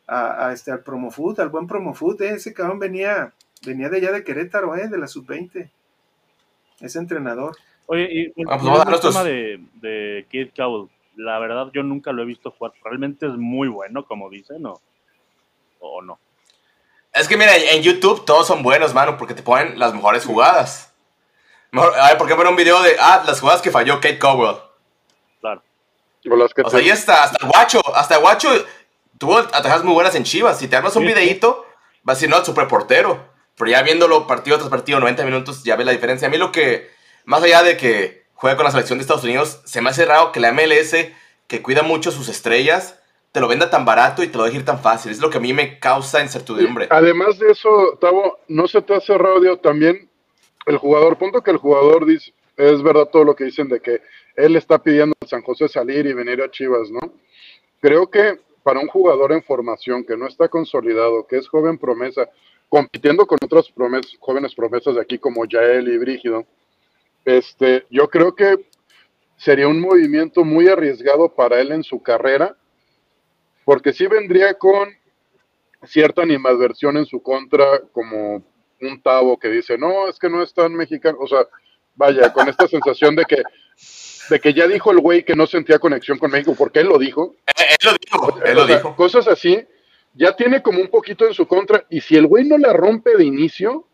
[0.06, 2.20] a, este, al Promofoot, al buen Promofoot.
[2.20, 2.34] ¿eh?
[2.34, 3.32] Ese cabrón venía,
[3.64, 4.88] venía de allá de Querétaro, ¿eh?
[4.88, 5.70] de la sub-20.
[6.80, 7.56] Ese entrenador.
[7.86, 12.26] Oye, y el pues tema de, de Kid Cowell, la verdad yo nunca lo he
[12.26, 12.72] visto jugar.
[12.82, 14.80] Realmente es muy bueno, como dicen, ¿o,
[15.80, 16.18] o no?
[17.12, 20.92] Es que mira, en YouTube todos son buenos, mano, porque te ponen las mejores jugadas.
[21.72, 24.56] a ver, ¿por qué poner un video de, ah, las jugadas que falló Kate Cowell?
[26.24, 28.48] Que o sea, ahí está, hasta el Guacho, hasta el Guacho
[29.18, 30.58] tuvo atajadas muy buenas en Chivas.
[30.58, 31.66] Si te armas un videíto,
[32.02, 33.28] vas a decir, no, super portero.
[33.56, 36.28] Pero ya viéndolo partido tras partido, 90 minutos, ya ves la diferencia.
[36.28, 36.90] A mí lo que,
[37.24, 40.32] más allá de que juega con la selección de Estados Unidos, se me hace raro
[40.32, 40.96] que la MLS,
[41.46, 42.98] que cuida mucho sus estrellas,
[43.30, 45.12] te lo venda tan barato y te lo deje ir tan fácil.
[45.12, 46.88] Es lo que a mí me causa incertidumbre.
[46.90, 50.08] Además de eso, Tavo, no se te hace radio también
[50.66, 54.00] el jugador, punto que el jugador dice, es verdad todo lo que dicen de que
[54.36, 57.00] él está pidiendo a San José salir y venir a Chivas, ¿no?
[57.80, 62.28] Creo que para un jugador en formación que no está consolidado, que es joven promesa,
[62.68, 63.72] compitiendo con otras
[64.20, 66.46] jóvenes promesas de aquí como Yael y Brígido,
[67.24, 68.66] este, yo creo que
[69.36, 72.56] sería un movimiento muy arriesgado para él en su carrera
[73.64, 74.90] porque sí vendría con
[75.84, 78.42] cierta animadversión en su contra, como
[78.80, 81.46] un tabo que dice, no, es que no es tan mexicano, o sea,
[81.94, 83.42] vaya, con esta sensación de que,
[84.30, 86.98] de que ya dijo el güey que no sentía conexión con México, porque él lo
[86.98, 87.34] dijo.
[87.46, 88.96] Eh, él, lo dijo, él lo dijo.
[88.96, 89.64] Cosas así,
[90.14, 93.16] ya tiene como un poquito en su contra, y si el güey no la rompe
[93.16, 93.86] de inicio,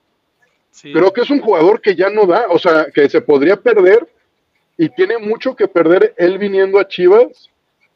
[0.83, 4.09] creo que es un jugador que ya no da, o sea, que se podría perder,
[4.77, 7.51] y tiene mucho que perder él viniendo a Chivas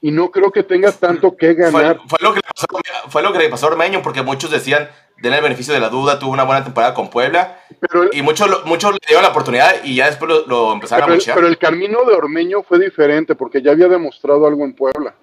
[0.05, 1.99] y no creo que tenga tanto que ganar.
[2.07, 2.67] Fue, lo, que le pasó,
[3.09, 5.89] fue lo que le pasó a Ormeño, porque muchos decían, denle el beneficio de la
[5.89, 7.59] duda, tuvo una buena temporada con Puebla,
[8.13, 11.35] y muchos, muchos le dieron la oportunidad y ya después lo, empezaron a muchar.
[11.35, 15.15] Pero el camino de Ormeño fue diferente, porque ya había demostrado algo en Puebla.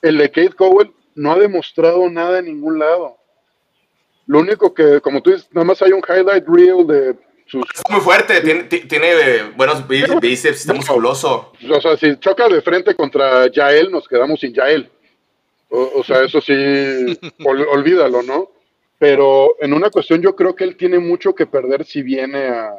[0.00, 3.18] El de Kate Cowell no ha demostrado nada en ningún lado.
[4.24, 7.18] Lo único que, como tú dices, nada más hay un highlight reel de
[7.52, 11.52] Está muy fuerte, tiene, tiene buenos bíceps, está musculoso.
[11.70, 14.90] O sea, si choca de frente contra Yael, nos quedamos sin Yael.
[15.68, 16.52] O, sea, eso sí,
[17.44, 18.50] olvídalo, ¿no?
[18.98, 22.72] Pero en una cuestión yo creo que él tiene mucho que perder si viene a,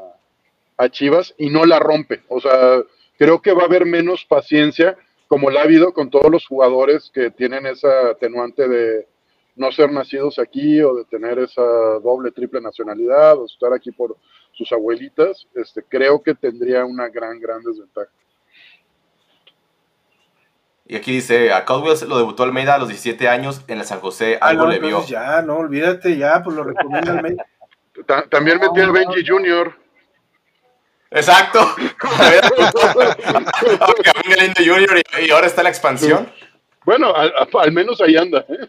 [0.78, 2.22] a Chivas y no la rompe.
[2.28, 2.82] O sea,
[3.18, 4.98] creo que va a haber menos paciencia
[5.28, 9.08] como la ha habido con todos los jugadores que tienen esa atenuante de
[9.56, 11.64] no ser nacidos aquí o de tener esa
[12.04, 14.16] doble, triple nacionalidad o estar aquí por
[14.54, 18.12] sus abuelitas, este, creo que tendría una gran, gran desventaja.
[20.86, 24.00] Y aquí dice, a Caldwell lo debutó Almeida a los 17 años en el San
[24.00, 25.06] José, ah, algo le vio.
[25.06, 27.46] Ya, no, olvídate ya, pues lo recomienda Almeida.
[28.30, 29.76] También metió el Benji Junior.
[31.12, 31.60] Exacto.
[34.58, 36.30] Junior y, ahora está la expansión.
[36.86, 38.46] Bueno, al, menos ahí anda.
[38.50, 38.68] ¿eh?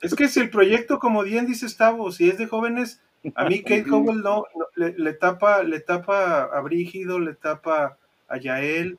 [0.00, 3.00] Es que si el proyecto, como bien dice Stavo, si es de jóvenes,
[3.34, 4.46] a mí Kate Cowell no,
[4.76, 8.98] le, tapa, le tapa a Brígido, le tapa a Yael,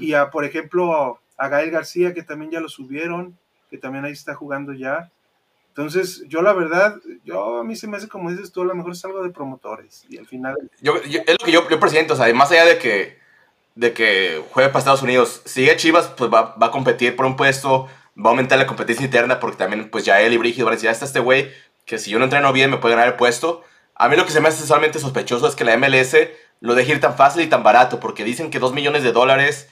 [0.00, 3.38] Y, a, por ejemplo, a Gael García, que también ya lo subieron,
[3.70, 5.10] que también ahí está jugando ya.
[5.68, 8.74] Entonces, yo la verdad, yo a mí se me hace como dices tú, a lo
[8.74, 10.06] mejor es algo de promotores.
[10.08, 10.56] Y al final.
[10.80, 13.18] Yo, es lo que yo, yo presiento, o sea, más allá de que,
[13.74, 17.36] de que juegue para Estados Unidos, sigue Chivas, pues va, va a competir por un
[17.36, 17.88] puesto,
[18.18, 20.76] va a aumentar la competencia interna, porque también, pues ya él y Brígido van a
[20.76, 21.50] decir, ya está este güey,
[21.86, 23.62] que si yo no entreno bien me puede ganar el puesto.
[23.94, 26.14] A mí lo que se me hace solamente sospechoso es que la MLS
[26.60, 29.68] lo deje ir tan fácil y tan barato, porque dicen que 2 millones de dólares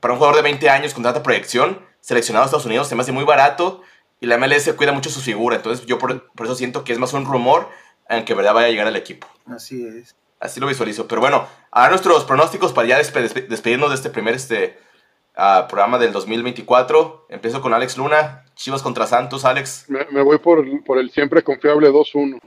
[0.00, 3.02] para un jugador de 20 años con tanta proyección, seleccionado a Estados Unidos, se me
[3.02, 3.82] hace muy barato
[4.20, 5.56] y la MLS cuida mucho su figura.
[5.56, 7.68] Entonces yo por, eso siento que es más un rumor
[8.08, 9.26] en que verdad vaya a llegar al equipo.
[9.46, 10.14] Así es.
[10.40, 11.08] Así lo visualizo.
[11.08, 14.78] Pero bueno, ahora nuestros pronósticos para ya despedirnos de este primer este,
[15.36, 17.26] uh, programa del 2024.
[17.30, 18.43] Empiezo con Alex Luna.
[18.54, 19.86] Chivas contra Santos, Alex.
[19.88, 22.40] Me, voy por, por, el siempre confiable 2-1.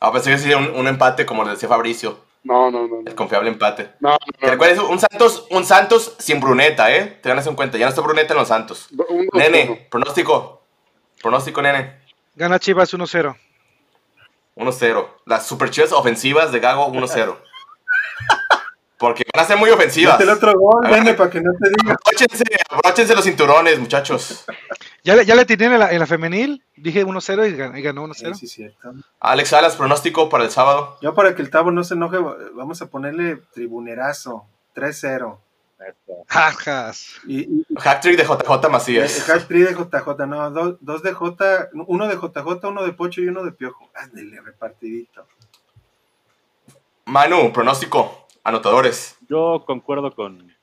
[0.00, 2.18] Ah, pensé que sería un, empate como le decía Fabricio.
[2.42, 3.00] No, no, no.
[3.06, 3.92] El confiable empate.
[4.00, 7.18] No, no, Un Santos, un Santos sin Bruneta, ¿eh?
[7.22, 7.78] Te ganas en cuenta.
[7.78, 8.88] Ya no está Bruneta en los Santos.
[9.32, 10.62] nene, pronóstico.
[11.22, 12.00] Pronóstico, nene.
[12.34, 13.36] Gana Chivas 1-0.
[14.56, 15.08] 1-0.
[15.24, 17.36] Las super chivas ofensivas de Gago 1-0.
[18.98, 20.20] Porque van a ser muy ofensivas.
[20.20, 21.96] el otro gol, vende para que no te diga.
[22.70, 24.44] Abróchense, los cinturones, muchachos.
[25.02, 28.14] Ya le, ya le tienen en la, en la femenil, dije 1-0 y ganó 1-0.
[28.14, 28.94] Sí, sí, cierto.
[29.20, 30.96] Alex Salas, pronóstico para el sábado.
[31.02, 32.18] Yo para que el Tavo no se enoje,
[32.54, 35.38] vamos a ponerle tribunerazo, 3-0.
[36.28, 37.20] Jajas.
[37.26, 39.22] Y, Hack trick de JJ Macías.
[39.26, 40.50] Hack trick de JJ, no,
[40.80, 43.90] dos, de J, uno de JJ, uno de Pocho y uno de Piojo.
[43.94, 45.26] Ándale, repartidito.
[47.06, 49.18] Manu, pronóstico, anotadores.
[49.28, 50.54] Yo concuerdo con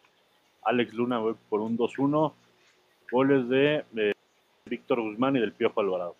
[0.64, 2.34] Alex Luna voy por un 2-1.
[3.12, 4.16] Goles de,
[4.66, 6.16] Víctor Guzmán y del Piojo Alvarado.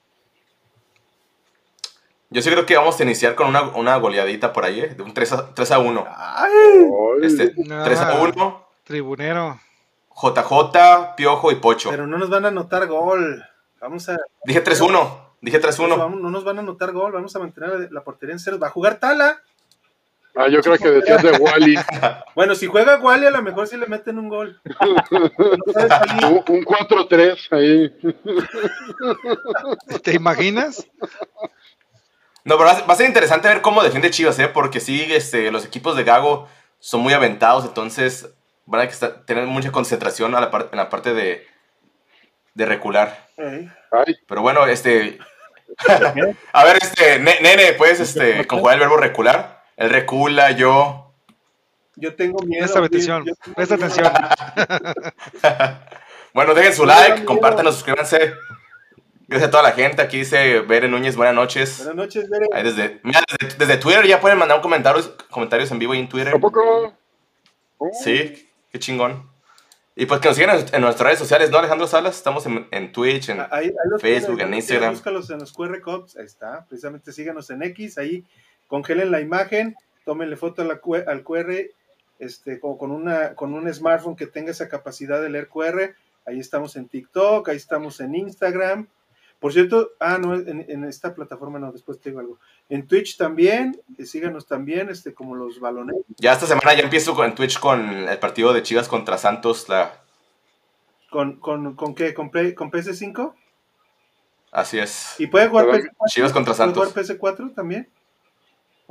[2.30, 4.88] Yo sí creo que vamos a iniciar con una, una goleadita por ahí, ¿eh?
[4.96, 6.06] de un 3 a, 3 a 1.
[7.22, 8.68] Este, 3 a 1.
[8.84, 9.60] Tribunero.
[10.14, 11.90] JJ, Piojo y Pocho.
[11.90, 13.44] Pero no nos van a anotar gol.
[13.80, 14.18] Vamos a.
[14.44, 15.20] Dije 3-1.
[15.42, 16.20] Dije 3-1.
[16.20, 17.12] No nos van a anotar gol.
[17.12, 18.60] Vamos a mantener la portería en cero.
[18.60, 19.42] Va a jugar Tala.
[20.36, 21.76] Ah, yo creo que decías de Wally.
[22.36, 24.62] bueno, si juega Wally, a lo mejor sí le meten un gol.
[24.80, 27.94] un 4-3 ahí.
[30.04, 30.88] ¿Te imaginas?
[32.44, 34.48] No, pero va a ser interesante ver cómo defiende Chivas, ¿eh?
[34.48, 36.48] Porque sí, este, los equipos de Gago
[36.80, 38.34] son muy aventados, entonces
[38.66, 41.46] van a tener mucha concentración a la en la parte de,
[42.54, 43.30] de recular.
[44.28, 45.20] Pero bueno, este...
[46.54, 49.61] a ver, este, nene, ¿puedes este, conjugar el verbo recular?
[49.82, 51.12] Él recula, yo.
[51.96, 52.62] Yo tengo miedo.
[52.62, 53.26] Presta atención,
[53.56, 54.14] presta atención.
[56.36, 58.36] bueno, dejen su like, compártanos, suscríbanse.
[59.28, 60.04] Gracias a toda la gente.
[60.04, 61.80] Aquí dice Bere Núñez, buenas noches.
[61.80, 62.46] Buenas noches, Bere.
[62.62, 63.24] desde, mira,
[63.58, 66.36] desde, Twitter ya pueden mandar un comentarios, comentarios en vivo y en Twitter.
[66.36, 69.32] ¿A Sí, qué chingón.
[69.96, 72.16] Y pues que nos sigan en, nuestras redes sociales, ¿no, Alejandro Salas?
[72.16, 73.44] Estamos en, Twitch, en
[74.00, 74.94] Facebook, en Instagram.
[74.94, 76.68] Búscalos en los QR Codes, ahí está.
[76.70, 78.24] Precisamente síganos en X, ahí
[78.72, 79.76] congelen la imagen,
[80.06, 80.80] tómenle foto al
[81.24, 81.54] QR,
[82.20, 85.94] este, con, una, con un smartphone que tenga esa capacidad de leer QR.
[86.26, 88.88] Ahí estamos en TikTok, ahí estamos en Instagram.
[89.42, 92.40] Por cierto, ah, no, en, esta plataforma no, después tengo algo.
[92.70, 95.98] En Twitch también, eh, síganos también, este, como los balones.
[96.16, 100.02] Ya esta semana ya empiezo en Twitch con el partido de Chivas contra Santos, la...
[101.10, 102.14] ¿Con, con, con qué?
[102.14, 103.34] ¿Con, con PS5?
[104.54, 105.16] Así es.
[105.18, 105.90] ¿Y puede jugar PS4?
[106.08, 106.94] Chivas contra Santos.
[106.94, 107.90] ¿Puede jugar PS4 también?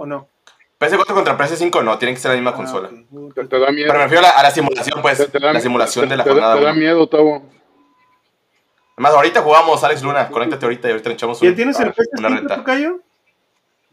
[0.01, 0.29] ¿O no?
[0.79, 2.89] PS4 contra PS5 no, tienen que ser la misma ah, consola.
[2.89, 3.89] Te, da miedo.
[3.89, 5.31] Pero me refiero a la, simulación, pues.
[5.35, 6.59] la simulación de la jornada.
[6.59, 7.43] Te da miedo, Tavo.
[8.97, 10.31] Además, ahorita jugamos, Alex Luna.
[10.31, 13.01] Conéctate ahorita y ahorita echamos ¿Ya tienes el PS5, Cayo?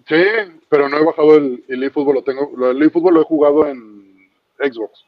[0.07, 0.23] Sí,
[0.69, 2.15] pero no he bajado el, el eFootball.
[2.15, 5.03] Lo tengo, el eFootball lo he jugado en Xbox.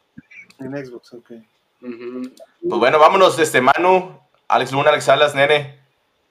[0.60, 1.32] En Xbox, ok.
[1.80, 4.20] Pues bueno, vámonos, este Manu,
[4.50, 5.80] Alex Luna, Alex Salas, nene.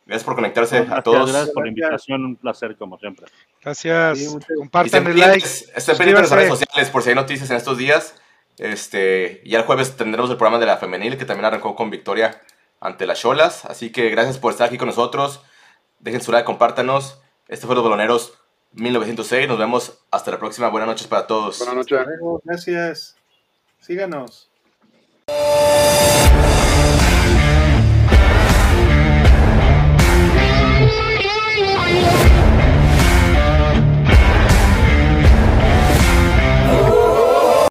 [0.09, 1.30] Gracias por conectarse a todos.
[1.30, 3.26] Gracias por la invitación, un placer como siempre.
[3.62, 4.36] Gracias.
[4.56, 5.47] Compartan el like.
[5.47, 8.14] Estén pendientes en las redes sociales por si hay noticias en estos días.
[8.56, 12.40] Este, ya el jueves tendremos el programa de la femenil que también arrancó con victoria
[12.80, 13.66] ante las Cholas.
[13.66, 15.43] Así que gracias por estar aquí con nosotros.
[15.98, 17.20] Dejen su like, compártanos.
[17.47, 18.32] Este fue Los Baloneros
[18.72, 19.47] 1906.
[19.47, 20.70] Nos vemos hasta la próxima.
[20.70, 21.59] Buenas noches para todos.
[21.59, 21.98] Buenas noches.
[22.44, 23.16] Gracias.
[23.78, 24.48] Síganos.